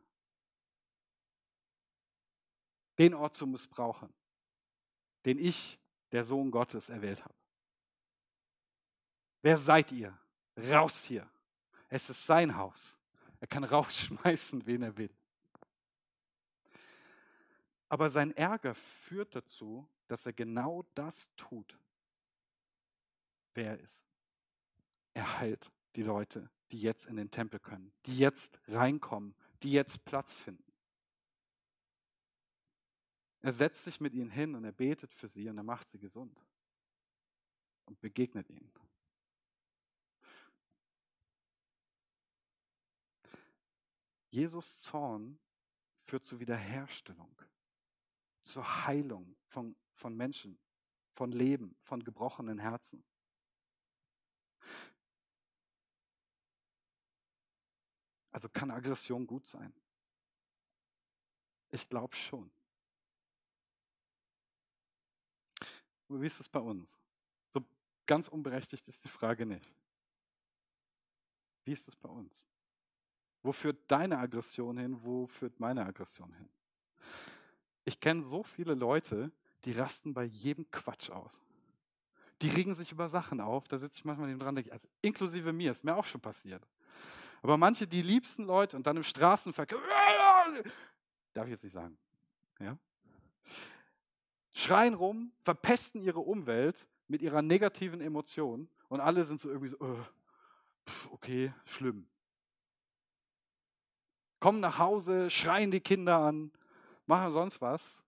Den 2.97 3.13
Ort 3.13 3.35
zu 3.35 3.47
missbrauchen, 3.47 4.13
den 5.25 5.37
ich, 5.37 5.79
der 6.11 6.23
Sohn 6.23 6.51
Gottes, 6.51 6.89
erwählt 6.89 7.23
habe. 7.23 7.35
Wer 9.41 9.57
seid 9.57 9.91
ihr? 9.91 10.17
Raus 10.57 11.03
hier. 11.03 11.29
Es 11.87 12.09
ist 12.09 12.25
sein 12.25 12.55
Haus. 12.55 12.97
Er 13.39 13.47
kann 13.47 13.63
rausschmeißen, 13.63 14.65
wen 14.65 14.83
er 14.83 14.97
will. 14.97 15.13
Aber 17.89 18.09
sein 18.09 18.35
Ärger 18.35 18.75
führt 18.75 19.35
dazu, 19.35 19.87
dass 20.09 20.25
er 20.25 20.33
genau 20.33 20.83
das 20.95 21.29
tut, 21.37 21.79
wer 23.53 23.71
er 23.71 23.79
ist. 23.79 24.05
Er 25.13 25.39
heilt 25.39 25.71
die 25.95 26.03
Leute, 26.03 26.49
die 26.71 26.81
jetzt 26.81 27.05
in 27.05 27.15
den 27.15 27.31
Tempel 27.31 27.59
können, 27.59 27.93
die 28.05 28.17
jetzt 28.17 28.59
reinkommen, 28.67 29.35
die 29.63 29.71
jetzt 29.71 30.03
Platz 30.05 30.35
finden. 30.35 30.63
Er 33.41 33.53
setzt 33.53 33.85
sich 33.85 34.01
mit 34.01 34.13
ihnen 34.13 34.29
hin 34.29 34.55
und 34.55 34.65
er 34.65 34.71
betet 34.71 35.13
für 35.13 35.27
sie 35.27 35.47
und 35.47 35.57
er 35.57 35.63
macht 35.63 35.89
sie 35.89 35.99
gesund 35.99 36.45
und 37.85 38.01
begegnet 38.01 38.49
ihnen. 38.49 38.71
Jesus 44.29 44.79
Zorn 44.79 45.39
führt 46.05 46.25
zur 46.25 46.39
Wiederherstellung, 46.39 47.41
zur 48.43 48.85
Heilung 48.85 49.35
von, 49.47 49.75
von 49.99 50.15
Menschen, 50.15 50.57
von 51.13 51.31
Leben, 51.31 51.75
von 51.83 52.03
gebrochenen 52.03 52.57
Herzen. 52.57 53.03
Also 58.31 58.47
kann 58.47 58.71
Aggression 58.71 59.27
gut 59.27 59.45
sein? 59.45 59.73
Ich 61.71 61.87
glaube 61.87 62.15
schon. 62.15 62.49
wie 66.07 66.25
ist 66.25 66.39
es 66.39 66.49
bei 66.49 66.59
uns? 66.59 66.97
So 67.53 67.63
ganz 68.07 68.27
unberechtigt 68.29 68.87
ist 68.87 69.03
die 69.03 69.09
Frage 69.09 69.45
nicht. 69.45 69.71
Wie 71.65 71.73
ist 71.73 71.87
es 71.87 71.95
bei 71.95 72.09
uns? 72.09 72.47
Wo 73.43 73.51
führt 73.51 73.79
deine 73.91 74.17
Aggression 74.17 74.77
hin? 74.77 75.03
Wo 75.03 75.27
führt 75.27 75.59
meine 75.59 75.85
Aggression 75.85 76.33
hin? 76.33 76.49
Ich 77.85 77.99
kenne 77.99 78.23
so 78.23 78.43
viele 78.43 78.73
Leute, 78.73 79.31
die 79.65 79.71
rasten 79.71 80.13
bei 80.13 80.23
jedem 80.23 80.69
Quatsch 80.71 81.09
aus. 81.09 81.41
Die 82.41 82.49
regen 82.49 82.73
sich 82.73 82.91
über 82.91 83.09
Sachen 83.09 83.41
auf, 83.41 83.67
da 83.67 83.77
sitze 83.77 83.99
ich 83.99 84.05
manchmal 84.05 84.27
neben 84.27 84.39
dran, 84.39 84.57
also 84.57 84.87
inklusive 85.01 85.51
mir, 85.51 85.71
ist 85.71 85.83
mir 85.83 85.95
auch 85.95 86.05
schon 86.05 86.21
passiert. 86.21 86.65
Aber 87.41 87.57
manche, 87.57 87.87
die 87.87 88.01
liebsten 88.01 88.43
Leute 88.43 88.77
und 88.77 88.87
dann 88.87 88.97
im 88.97 89.03
Straßenverkehr, 89.03 89.77
darf 91.33 91.45
ich 91.45 91.51
jetzt 91.51 91.63
nicht 91.63 91.73
sagen, 91.73 91.97
ja? 92.59 92.77
schreien 94.53 94.93
rum, 94.93 95.31
verpesten 95.41 96.01
ihre 96.01 96.19
Umwelt 96.19 96.87
mit 97.07 97.21
ihrer 97.21 97.41
negativen 97.41 98.01
Emotion 98.01 98.69
und 98.87 98.99
alle 98.99 99.23
sind 99.25 99.41
so 99.41 99.49
irgendwie 99.49 99.69
so, 99.69 99.79
uh, 99.79 100.03
okay, 101.11 101.53
schlimm 101.65 102.07
kommen 104.39 104.59
nach 104.59 104.79
Hause, 104.79 105.29
schreien 105.29 105.71
die 105.71 105.81
Kinder 105.81 106.17
an, 106.19 106.51
machen 107.05 107.31
sonst 107.31 107.61
was. 107.61 108.03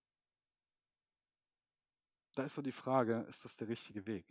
Da 2.35 2.43
ist 2.43 2.55
so 2.55 2.61
die 2.61 2.71
Frage, 2.71 3.25
ist 3.29 3.43
das 3.43 3.55
der 3.55 3.67
richtige 3.67 4.05
Weg? 4.05 4.25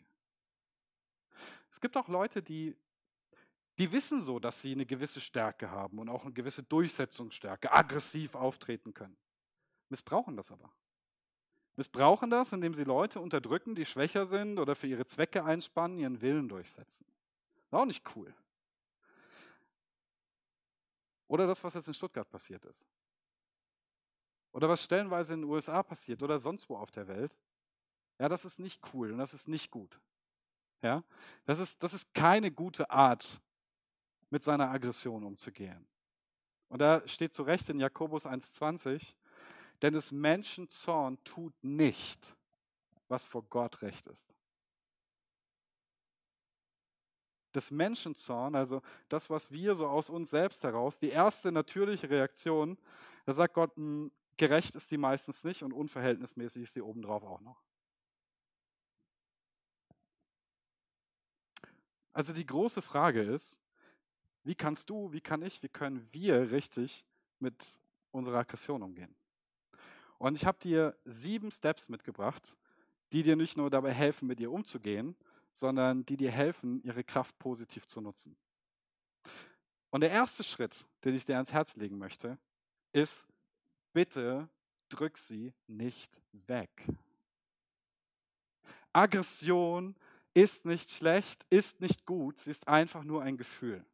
Es 1.71 1.81
gibt 1.81 1.97
auch 1.97 2.09
Leute, 2.09 2.43
die, 2.43 2.77
die 3.79 3.93
wissen 3.93 4.23
so, 4.23 4.39
dass 4.39 4.61
sie 4.63 4.73
eine 4.73 4.87
gewisse 4.87 5.21
Stärke 5.21 5.71
haben 5.71 5.99
und 5.99 6.09
auch 6.09 6.25
eine 6.25 6.33
gewisse 6.33 6.63
Durchsetzungsstärke, 6.63 7.73
aggressiv 7.73 8.35
auftreten 8.35 8.95
können. 8.95 9.17
Missbrauchen 9.89 10.37
das 10.37 10.51
aber. 10.51 10.73
Missbrauchen 11.77 12.31
das, 12.31 12.53
indem 12.53 12.75
sie 12.75 12.85
Leute 12.85 13.21
unterdrücken, 13.21 13.75
die 13.75 13.87
schwächer 13.87 14.27
sind 14.27 14.59
oder 14.59 14.75
für 14.75 14.87
ihre 14.87 15.07
Zwecke 15.07 15.45
einspannen, 15.45 15.99
ihren 15.99 16.21
Willen 16.21 16.49
durchsetzen. 16.49 17.07
Ist 17.65 17.75
auch 17.75 17.87
nicht 17.87 18.05
cool. 18.17 18.35
Oder 21.29 21.47
das, 21.47 21.63
was 21.63 21.75
jetzt 21.75 21.87
in 21.87 21.95
Stuttgart 21.95 22.29
passiert 22.29 22.65
ist. 22.65 22.85
Oder 24.53 24.69
was 24.69 24.83
stellenweise 24.83 25.35
in 25.35 25.43
den 25.43 25.51
USA 25.51 25.83
passiert 25.83 26.23
oder 26.23 26.39
sonst 26.39 26.69
wo 26.69 26.77
auf 26.77 26.91
der 26.91 27.07
Welt. 27.07 27.33
Ja, 28.21 28.29
das 28.29 28.45
ist 28.45 28.59
nicht 28.61 28.81
cool 28.93 29.11
und 29.13 29.19
das 29.19 29.35
ist 29.35 29.49
nicht 29.49 29.71
gut. 29.71 29.99
Ja, 30.83 31.03
das 31.47 31.59
ist, 31.59 31.83
das 31.83 31.95
ist 31.95 32.15
keine 32.15 32.53
gute 32.53 32.91
Art, 32.91 33.41
mit 34.29 34.45
seiner 34.45 34.71
Aggression 34.71 35.25
umzugehen. 35.25 35.87
Und 36.69 36.81
da 36.81 37.07
steht 37.09 37.35
zu 37.35 37.43
Recht 37.43 37.69
in 37.69 37.81
Jakobus 37.81 38.27
1,20, 38.27 39.15
denn 39.83 39.95
des 39.95 40.13
Menschen 40.13 40.69
Zorn 40.69 41.19
tut 41.25 41.55
nicht, 41.65 42.37
was 43.09 43.25
vor 43.25 43.43
Gott 43.45 43.83
recht 43.83 44.07
ist. 44.07 44.33
des 47.55 47.73
Menschenzorn, 47.73 48.55
also 48.55 48.81
das, 49.09 49.29
was 49.29 49.51
wir 49.51 49.75
so 49.75 49.89
aus 49.89 50.09
uns 50.09 50.31
selbst 50.31 50.63
heraus, 50.63 50.99
die 50.99 51.09
erste 51.09 51.51
natürliche 51.51 52.09
Reaktion, 52.09 52.79
da 53.27 53.33
sagt 53.33 53.55
Gott, 53.55 53.75
hm, 53.75 54.13
gerecht 54.37 54.77
ist 54.77 54.89
die 54.91 54.99
meistens 54.99 55.43
nicht 55.43 55.65
und 55.65 55.73
unverhältnismäßig 55.73 56.63
ist 56.63 56.75
sie 56.75 56.83
obendrauf 56.83 57.25
auch 57.25 57.41
noch. 57.41 57.61
Also 62.21 62.35
die 62.35 62.45
große 62.45 62.83
Frage 62.83 63.23
ist, 63.23 63.63
wie 64.45 64.55
kannst 64.55 64.91
du, 64.91 65.11
wie 65.11 65.23
kann 65.23 65.41
ich, 65.41 65.63
wie 65.63 65.71
können 65.71 66.07
wir 66.13 66.51
richtig 66.51 67.07
mit 67.39 67.81
unserer 68.11 68.41
Aggression 68.41 68.83
umgehen? 68.83 69.17
Und 70.19 70.35
ich 70.35 70.45
habe 70.45 70.59
dir 70.59 70.99
sieben 71.07 71.51
Steps 71.51 71.89
mitgebracht, 71.89 72.59
die 73.15 73.23
dir 73.23 73.37
nicht 73.37 73.57
nur 73.57 73.71
dabei 73.71 73.95
helfen, 73.95 74.29
mit 74.29 74.39
ihr 74.39 74.53
umzugehen, 74.53 75.17
sondern 75.55 76.05
die 76.05 76.19
dir 76.19 76.31
helfen, 76.31 76.83
ihre 76.83 77.05
Kraft 77.05 77.39
positiv 77.39 77.87
zu 77.87 78.03
nutzen. 78.03 78.37
Und 79.89 80.03
der 80.03 80.11
erste 80.11 80.45
Schritt, 80.45 80.87
den 81.05 81.15
ich 81.15 81.25
dir 81.25 81.37
ans 81.37 81.55
Herz 81.55 81.77
legen 81.77 81.97
möchte, 81.97 82.37
ist, 82.93 83.27
bitte 83.95 84.47
drück 84.91 85.17
sie 85.17 85.55
nicht 85.67 86.21
weg. 86.33 86.87
Aggression 88.93 89.97
ist 90.35 90.65
nicht 90.65 90.91
schlecht, 90.91 91.45
ist 91.51 91.81
nicht 91.81 92.07
gut, 92.07 92.39
sie 92.41 92.51
ist 92.51 92.69
einfach 92.69 93.05
nur 93.05 93.23
ein 93.23 93.37
Gefühl. 93.37 93.85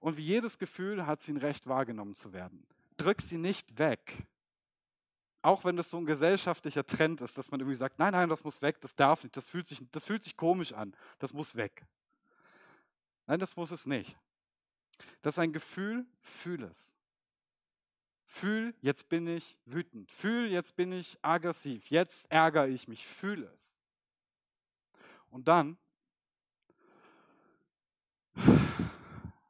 Und 0.00 0.16
wie 0.16 0.22
jedes 0.22 0.58
Gefühl 0.58 1.06
hat 1.06 1.22
sie 1.22 1.32
ein 1.32 1.38
Recht 1.38 1.66
wahrgenommen 1.66 2.14
zu 2.14 2.32
werden. 2.32 2.66
Drück 2.96 3.20
sie 3.22 3.38
nicht 3.38 3.78
weg. 3.78 4.26
Auch 5.42 5.64
wenn 5.64 5.76
das 5.76 5.90
so 5.90 5.98
ein 5.98 6.06
gesellschaftlicher 6.06 6.84
Trend 6.84 7.20
ist, 7.20 7.38
dass 7.38 7.50
man 7.50 7.60
irgendwie 7.60 7.76
sagt, 7.76 7.98
nein, 7.98 8.12
nein, 8.12 8.28
das 8.28 8.44
muss 8.44 8.60
weg, 8.60 8.80
das 8.80 8.94
darf 8.94 9.22
nicht, 9.22 9.36
das 9.36 9.48
fühlt 9.48 9.68
sich, 9.68 9.80
das 9.90 10.04
fühlt 10.04 10.24
sich 10.24 10.36
komisch 10.36 10.72
an, 10.72 10.94
das 11.18 11.32
muss 11.32 11.54
weg. 11.54 11.86
Nein, 13.26 13.38
das 13.38 13.56
muss 13.56 13.70
es 13.70 13.86
nicht. 13.86 14.16
Das 15.22 15.34
ist 15.34 15.38
ein 15.38 15.52
Gefühl, 15.52 16.06
fühl 16.20 16.64
es. 16.64 16.94
Fühl, 18.24 18.74
jetzt 18.82 19.08
bin 19.08 19.26
ich 19.26 19.58
wütend. 19.64 20.10
Fühl, 20.10 20.50
jetzt 20.50 20.76
bin 20.76 20.92
ich 20.92 21.18
aggressiv. 21.22 21.88
Jetzt 21.90 22.30
ärgere 22.30 22.68
ich 22.68 22.88
mich. 22.88 23.06
Fühl 23.06 23.44
es. 23.44 23.77
Und 25.30 25.48
dann 25.48 25.78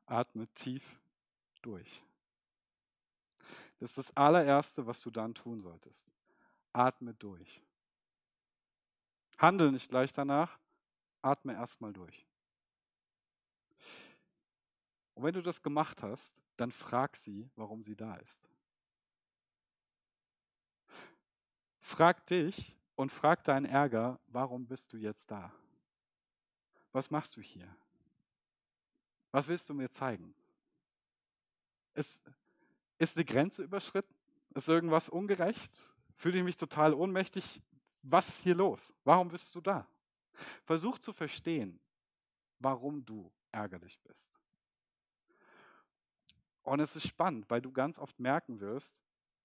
atme 0.06 0.46
tief 0.54 1.00
durch. 1.62 2.02
Das 3.78 3.90
ist 3.90 3.98
das 3.98 4.16
allererste, 4.16 4.86
was 4.86 5.00
du 5.00 5.10
dann 5.10 5.34
tun 5.34 5.60
solltest. 5.60 6.04
Atme 6.72 7.14
durch. 7.14 7.62
Handel 9.38 9.70
nicht 9.70 9.88
gleich 9.88 10.12
danach, 10.12 10.58
atme 11.22 11.54
erstmal 11.54 11.92
durch. 11.92 12.26
Und 15.14 15.22
wenn 15.22 15.34
du 15.34 15.42
das 15.42 15.62
gemacht 15.62 16.02
hast, 16.02 16.32
dann 16.56 16.72
frag 16.72 17.16
sie, 17.16 17.48
warum 17.54 17.84
sie 17.84 17.94
da 17.94 18.16
ist. 18.16 18.48
Frag 21.80 22.26
dich 22.26 22.76
und 22.96 23.12
frag 23.12 23.44
deinen 23.44 23.64
Ärger, 23.64 24.18
warum 24.26 24.66
bist 24.66 24.92
du 24.92 24.96
jetzt 24.96 25.30
da? 25.30 25.52
Was 26.92 27.10
machst 27.10 27.36
du 27.36 27.40
hier? 27.40 27.68
Was 29.30 29.46
willst 29.48 29.68
du 29.68 29.74
mir 29.74 29.90
zeigen? 29.90 30.34
Ist, 31.94 32.22
ist 32.98 33.16
eine 33.16 33.24
Grenze 33.24 33.62
überschritten? 33.62 34.14
Ist 34.54 34.68
irgendwas 34.68 35.08
ungerecht? 35.08 35.82
Fühle 36.16 36.38
ich 36.38 36.44
mich 36.44 36.56
total 36.56 36.94
ohnmächtig? 36.94 37.62
Was 38.02 38.28
ist 38.28 38.42
hier 38.42 38.54
los? 38.54 38.92
Warum 39.04 39.28
bist 39.28 39.54
du 39.54 39.60
da? 39.60 39.86
Versuch 40.64 40.98
zu 40.98 41.12
verstehen, 41.12 41.80
warum 42.58 43.04
du 43.04 43.30
ärgerlich 43.52 44.00
bist. 44.00 44.30
Und 46.62 46.80
es 46.80 46.96
ist 46.96 47.08
spannend, 47.08 47.48
weil 47.50 47.62
du 47.62 47.72
ganz 47.72 47.98
oft 47.98 48.18
merken 48.20 48.60
wirst, 48.60 49.02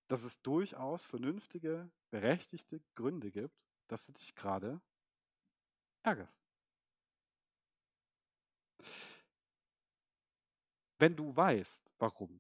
dass 0.08 0.24
es 0.24 0.42
durchaus 0.42 1.06
vernünftige, 1.06 1.90
berechtigte 2.12 2.82
Gründe 2.96 3.32
gibt, 3.32 3.56
dass 3.88 4.06
du 4.06 4.12
dich 4.12 4.36
gerade 4.36 4.82
ärgerst. 6.04 6.53
Wenn 10.98 11.16
du 11.16 11.36
weißt, 11.36 11.82
warum, 12.00 12.40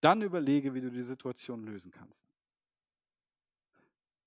dann 0.00 0.22
überlege, 0.22 0.74
wie 0.74 0.80
du 0.80 0.90
die 0.90 1.02
Situation 1.02 1.64
lösen 1.64 1.90
kannst. 1.90 2.26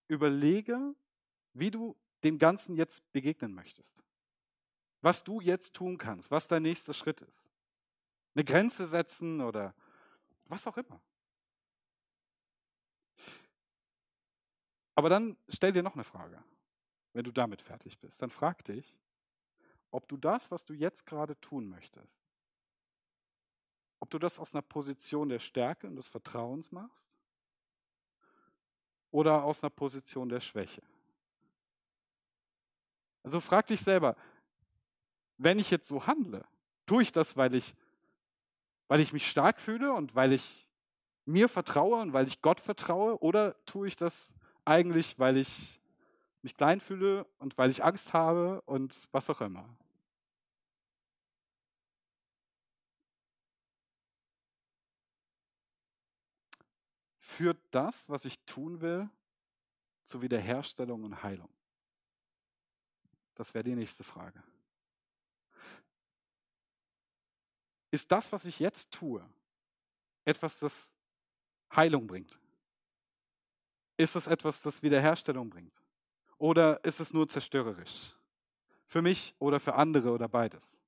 Überlege, 0.07 0.95
wie 1.53 1.71
du 1.71 1.95
dem 2.23 2.37
Ganzen 2.37 2.75
jetzt 2.75 3.09
begegnen 3.11 3.53
möchtest. 3.53 4.03
Was 5.01 5.23
du 5.23 5.39
jetzt 5.39 5.73
tun 5.73 5.97
kannst, 5.97 6.31
was 6.31 6.47
dein 6.47 6.63
nächster 6.63 6.93
Schritt 6.93 7.21
ist. 7.21 7.47
Eine 8.35 8.43
Grenze 8.43 8.87
setzen 8.87 9.41
oder 9.41 9.73
was 10.45 10.67
auch 10.67 10.77
immer. 10.77 11.01
Aber 14.95 15.07
dann 15.07 15.37
stell 15.47 15.71
dir 15.71 15.83
noch 15.83 15.93
eine 15.93 16.03
Frage, 16.03 16.43
wenn 17.13 17.23
du 17.23 17.31
damit 17.31 17.61
fertig 17.61 17.97
bist. 17.99 18.21
Dann 18.21 18.29
frag 18.29 18.65
dich, 18.65 18.97
ob 19.91 20.07
du 20.07 20.17
das, 20.17 20.51
was 20.51 20.65
du 20.65 20.73
jetzt 20.73 21.05
gerade 21.05 21.39
tun 21.41 21.67
möchtest, 21.67 22.23
ob 23.99 24.09
du 24.09 24.19
das 24.19 24.39
aus 24.39 24.53
einer 24.53 24.61
Position 24.61 25.29
der 25.29 25.39
Stärke 25.39 25.87
und 25.87 25.95
des 25.95 26.07
Vertrauens 26.07 26.71
machst 26.71 27.09
oder 29.11 29.43
aus 29.43 29.63
einer 29.63 29.69
Position 29.69 30.29
der 30.29 30.41
Schwäche. 30.41 30.81
Also 33.23 33.39
frag 33.39 33.67
dich 33.67 33.81
selber, 33.81 34.15
wenn 35.37 35.59
ich 35.59 35.71
jetzt 35.71 35.87
so 35.87 36.05
handle, 36.07 36.45
tue 36.85 37.01
ich 37.01 37.11
das, 37.11 37.37
weil 37.37 37.55
ich, 37.55 37.75
weil 38.87 38.99
ich 38.99 39.13
mich 39.13 39.29
stark 39.29 39.59
fühle 39.59 39.93
und 39.93 40.15
weil 40.15 40.33
ich 40.33 40.67
mir 41.25 41.47
vertraue 41.47 42.01
und 42.01 42.13
weil 42.13 42.27
ich 42.27 42.41
Gott 42.41 42.59
vertraue, 42.59 43.19
oder 43.21 43.55
tue 43.65 43.87
ich 43.87 43.95
das 43.95 44.33
eigentlich, 44.65 45.19
weil 45.19 45.37
ich 45.37 45.78
mich 46.41 46.55
klein 46.55 46.79
fühle 46.79 47.25
und 47.37 47.57
weil 47.57 47.69
ich 47.69 47.83
Angst 47.83 48.13
habe 48.13 48.61
und 48.61 49.07
was 49.11 49.29
auch 49.29 49.41
immer? 49.41 49.67
Führt 57.19 57.59
das, 57.71 58.09
was 58.09 58.25
ich 58.25 58.39
tun 58.45 58.81
will, 58.81 59.09
zu 60.05 60.21
Wiederherstellung 60.21 61.03
und 61.03 61.23
Heilung? 61.23 61.49
Das 63.35 63.53
wäre 63.53 63.63
die 63.63 63.75
nächste 63.75 64.03
Frage. 64.03 64.43
Ist 67.91 68.11
das, 68.11 68.31
was 68.31 68.45
ich 68.45 68.59
jetzt 68.59 68.91
tue, 68.91 69.27
etwas, 70.25 70.59
das 70.59 70.93
Heilung 71.75 72.07
bringt? 72.07 72.37
Ist 73.97 74.15
es 74.15 74.27
etwas, 74.27 74.61
das 74.61 74.83
Wiederherstellung 74.83 75.49
bringt? 75.49 75.81
Oder 76.39 76.83
ist 76.83 76.99
es 76.99 77.13
nur 77.13 77.29
zerstörerisch? 77.29 78.15
Für 78.87 79.03
mich 79.03 79.35
oder 79.37 79.59
für 79.59 79.75
andere 79.75 80.09
oder 80.09 80.27
beides? 80.27 80.81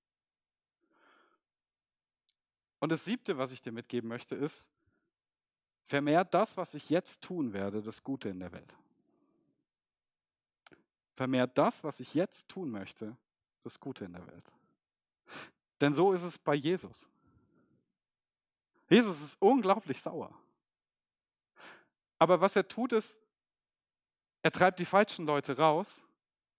Und 2.79 2.89
das 2.91 3.05
siebte, 3.05 3.37
was 3.37 3.51
ich 3.51 3.61
dir 3.61 3.71
mitgeben 3.71 4.07
möchte, 4.07 4.33
ist, 4.33 4.67
vermehrt 5.85 6.33
das, 6.33 6.57
was 6.57 6.73
ich 6.73 6.89
jetzt 6.89 7.21
tun 7.21 7.53
werde, 7.53 7.83
das 7.83 8.01
Gute 8.01 8.29
in 8.29 8.39
der 8.39 8.51
Welt. 8.51 8.75
Vermehrt 11.15 11.55
das, 11.57 11.83
was 11.83 11.99
ich 11.99 12.15
jetzt 12.15 12.49
tun 12.49 12.71
möchte, 12.71 13.15
das 13.63 13.79
Gute 13.79 14.05
in 14.05 14.13
der 14.13 14.25
Welt. 14.25 14.51
Denn 15.79 15.93
so 15.93 16.13
ist 16.13 16.23
es 16.23 16.39
bei 16.39 16.55
Jesus. 16.55 17.07
Jesus 18.89 19.21
ist 19.21 19.41
unglaublich 19.41 20.01
sauer. 20.01 20.33
Aber 22.17 22.41
was 22.41 22.55
er 22.55 22.67
tut, 22.67 22.93
ist, 22.93 23.20
er 24.41 24.51
treibt 24.51 24.79
die 24.79 24.85
falschen 24.85 25.25
Leute 25.25 25.57
raus, 25.57 26.05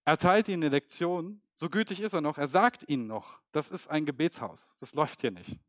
er 0.05 0.17
teilt 0.17 0.47
ihnen 0.47 0.71
Lektion, 0.71 1.41
so 1.55 1.69
gütig 1.69 2.01
ist 2.01 2.13
er 2.13 2.21
noch, 2.21 2.37
er 2.37 2.47
sagt 2.47 2.89
ihnen 2.89 3.07
noch, 3.07 3.39
das 3.51 3.71
ist 3.71 3.87
ein 3.87 4.05
Gebetshaus, 4.05 4.73
das 4.79 4.93
läuft 4.93 5.21
hier 5.21 5.31
nicht. 5.31 5.59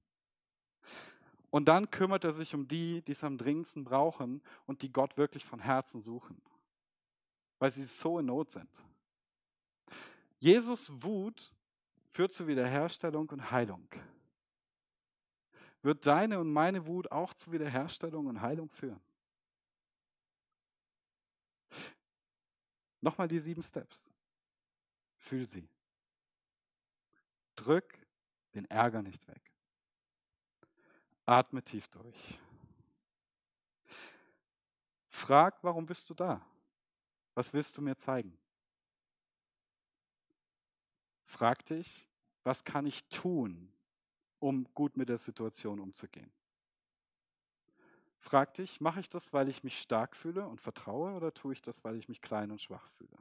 Und 1.51 1.67
dann 1.67 1.91
kümmert 1.91 2.25
er 2.25 2.33
sich 2.33 2.55
um 2.55 2.67
die, 2.67 3.03
die 3.03 3.13
es 3.13 3.23
am 3.23 3.39
dringendsten 3.39 3.85
brauchen 3.85 4.43
und 4.67 4.83
die 4.83 4.93
Gott 4.93 5.17
wirklich 5.17 5.45
von 5.45 5.61
Herzen 5.61 6.01
suchen, 6.01 6.41
weil 7.61 7.71
sie 7.71 7.85
so 7.85 8.19
in 8.19 8.27
Not 8.27 8.51
sind. 8.51 8.71
Jesus 10.41 10.91
Wut 11.03 11.53
führt 12.11 12.33
zu 12.33 12.49
Wiederherstellung 12.49 13.29
und 13.31 13.51
Heilung. 13.51 13.89
Wird 15.83 16.07
deine 16.07 16.41
und 16.41 16.53
meine 16.53 16.87
Wut 16.87 17.13
auch 17.13 17.35
zu 17.35 17.53
Wiederherstellung 17.53 18.27
und 18.27 18.41
Heilung 18.41 18.71
führen? 18.71 19.01
Nochmal 23.05 23.29
die 23.29 23.39
sieben 23.39 23.63
Steps. 23.63 24.09
Fühl 25.19 25.47
sie. 25.47 25.69
Drück 27.55 27.99
den 28.55 28.65
Ärger 28.71 29.03
nicht 29.03 29.29
weg. 29.29 29.43
Atme 31.27 31.63
tief 31.63 31.87
durch. 31.89 32.39
Frag, 35.11 35.63
warum 35.63 35.85
bist 35.85 36.09
du 36.09 36.15
da? 36.15 36.41
Was 37.35 37.53
willst 37.53 37.77
du 37.77 37.83
mir 37.83 37.95
zeigen? 37.95 38.39
Frag 41.27 41.67
dich, 41.67 42.09
was 42.43 42.65
kann 42.65 42.87
ich 42.87 43.07
tun, 43.11 43.71
um 44.39 44.65
gut 44.73 44.97
mit 44.97 45.11
der 45.11 45.19
Situation 45.19 45.79
umzugehen? 45.79 46.33
Frag 48.25 48.55
dich, 48.55 48.81
mache 48.81 49.01
ich 49.01 49.11
das, 49.11 49.35
weil 49.35 49.51
ich 49.51 49.65
mich 49.65 49.79
stark 49.79 50.17
fühle 50.17 50.47
und 50.47 50.59
vertraue 50.59 51.13
oder 51.13 51.35
tue 51.35 51.53
ich 51.53 51.61
das, 51.61 51.85
weil 51.85 51.97
ich 51.97 52.09
mich 52.09 52.23
klein 52.23 52.51
und 52.51 52.59
schwach 52.59 52.89
fühle? 52.93 53.19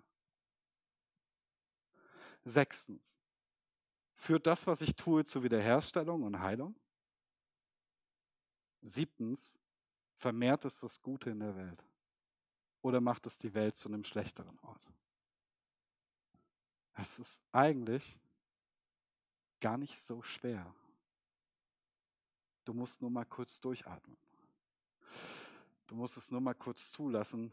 Sechstens, 2.46 3.14
führt 4.16 4.48
das, 4.48 4.66
was 4.66 4.80
ich 4.80 4.96
tue, 4.96 5.26
zu 5.26 5.44
Wiederherstellung 5.44 6.24
und 6.24 6.40
Heilung? 6.40 6.74
Siebtens, 8.82 9.60
vermehrt 10.16 10.64
es 10.64 10.80
das 10.80 11.02
Gute 11.02 11.32
in 11.32 11.42
der 11.42 11.58
Welt? 11.58 11.84
Oder 12.82 13.02
macht 13.02 13.28
es 13.28 13.38
die 13.38 13.54
Welt 13.54 13.76
zu 13.76 13.90
einem 13.90 14.06
schlechteren 14.06 14.58
Ort? 14.60 14.90
Es 16.94 17.20
ist 17.20 17.42
eigentlich 17.52 18.22
gar 19.60 19.78
nicht 19.78 20.00
so 20.08 20.24
schwer. 20.24 20.74
Du 22.64 22.74
musst 22.74 23.02
nur 23.02 23.12
mal 23.12 23.26
kurz 23.26 23.60
durchatmen. 23.60 24.16
Du 25.88 25.96
musst 25.96 26.18
es 26.18 26.32
nur 26.32 26.42
mal 26.42 26.54
kurz 26.54 26.92
zulassen, 26.92 27.52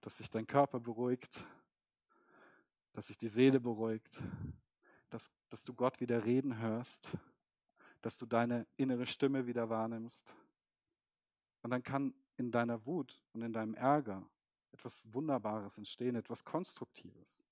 dass 0.00 0.18
sich 0.18 0.30
dein 0.30 0.46
Körper 0.46 0.80
beruhigt, 0.80 1.44
dass 2.92 3.08
sich 3.08 3.18
die 3.18 3.28
Seele 3.28 3.60
beruhigt, 3.60 4.20
dass, 5.10 5.30
dass 5.48 5.64
du 5.64 5.74
Gott 5.74 6.00
wieder 6.00 6.24
reden 6.24 6.58
hörst, 6.58 7.16
dass 8.02 8.16
du 8.16 8.26
deine 8.26 8.66
innere 8.76 9.06
Stimme 9.06 9.46
wieder 9.46 9.68
wahrnimmst. 9.68 10.34
Und 11.62 11.70
dann 11.70 11.82
kann 11.82 12.14
in 12.36 12.50
deiner 12.50 12.86
Wut 12.86 13.22
und 13.32 13.42
in 13.42 13.52
deinem 13.52 13.74
Ärger 13.74 14.26
etwas 14.72 15.12
Wunderbares 15.12 15.76
entstehen, 15.78 16.16
etwas 16.16 16.44
Konstruktives. 16.44 17.44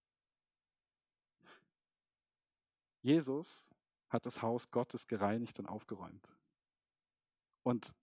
Jesus 3.02 3.70
hat 4.08 4.24
das 4.26 4.40
Haus 4.42 4.70
Gottes 4.70 5.06
gereinigt 5.06 5.58
und 5.58 5.66
aufgeräumt. 5.66 6.26
Und 7.62 7.94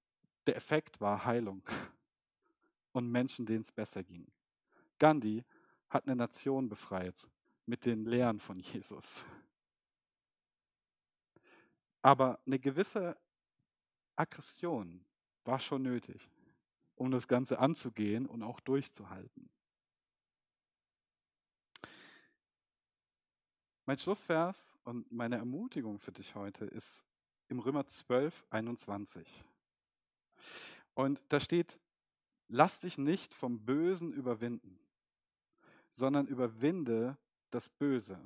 der 0.46 0.56
Effekt 0.56 1.02
war 1.02 1.26
Heilung 1.26 1.64
und 2.92 3.10
Menschen, 3.10 3.46
denen 3.46 3.62
es 3.62 3.72
besser 3.72 4.04
ging. 4.04 4.32
Gandhi 5.00 5.44
hat 5.90 6.06
eine 6.06 6.16
Nation 6.16 6.70
befreit 6.70 7.30
mit 7.66 7.86
den 7.86 8.06
Lehren 8.06 8.40
von 8.40 8.60
Jesus. 8.60 9.26
Aber 12.02 12.40
eine 12.46 12.60
gewisse 12.60 13.18
Aggression 14.16 15.04
war 15.44 15.60
schon 15.60 15.82
nötig, 15.82 16.30
um 16.96 17.12
das 17.12 17.28
Ganze 17.28 17.60
anzugehen 17.60 18.28
und 18.28 18.44
auch 18.44 18.60
durchzuhalten. 18.60 19.50
Mein 23.88 24.00
Schlussvers 24.00 24.74
und 24.84 25.12
meine 25.12 25.38
Ermutigung 25.38 26.00
für 26.00 26.12
dich 26.12 26.34
heute 26.34 26.66
ist 26.66 27.06
im 27.50 27.60
Römer 27.60 27.86
12, 27.86 28.46
21. 28.50 29.46
Und 30.94 31.22
da 31.30 31.40
steht, 31.40 31.80
lass 32.48 32.80
dich 32.80 32.98
nicht 32.98 33.34
vom 33.34 33.66
Bösen 33.66 34.14
überwinden, 34.14 34.80
sondern 35.92 36.28
überwinde 36.28 37.18
das 37.52 37.70
Böse 37.70 38.20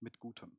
mit 0.00 0.18
Gutem. 0.20 0.56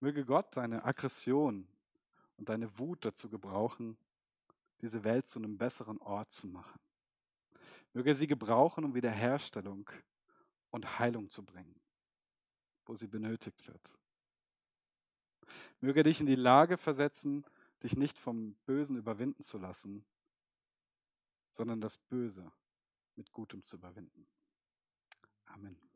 Möge 0.00 0.24
Gott 0.24 0.56
deine 0.56 0.84
Aggression 0.84 1.68
und 2.38 2.48
deine 2.48 2.78
Wut 2.78 3.04
dazu 3.04 3.28
gebrauchen, 3.28 3.98
diese 4.80 5.04
Welt 5.04 5.28
zu 5.28 5.38
einem 5.38 5.58
besseren 5.58 5.98
Ort 5.98 6.32
zu 6.32 6.46
machen. 6.46 6.80
Möge 7.92 8.14
sie 8.14 8.26
gebrauchen, 8.26 8.84
um 8.84 8.94
Wiederherstellung 8.94 9.90
und 10.70 10.98
Heilung 10.98 11.28
zu 11.28 11.44
bringen, 11.44 11.78
wo 12.86 12.94
sie 12.96 13.08
benötigt 13.08 13.66
wird. 13.66 13.99
Möge 15.80 16.02
dich 16.02 16.20
in 16.20 16.26
die 16.26 16.36
Lage 16.36 16.76
versetzen, 16.76 17.44
dich 17.82 17.96
nicht 17.96 18.18
vom 18.18 18.54
Bösen 18.66 18.96
überwinden 18.96 19.42
zu 19.42 19.58
lassen, 19.58 20.04
sondern 21.52 21.80
das 21.80 21.98
Böse 21.98 22.52
mit 23.16 23.32
Gutem 23.32 23.62
zu 23.62 23.76
überwinden. 23.76 24.26
Amen. 25.46 25.89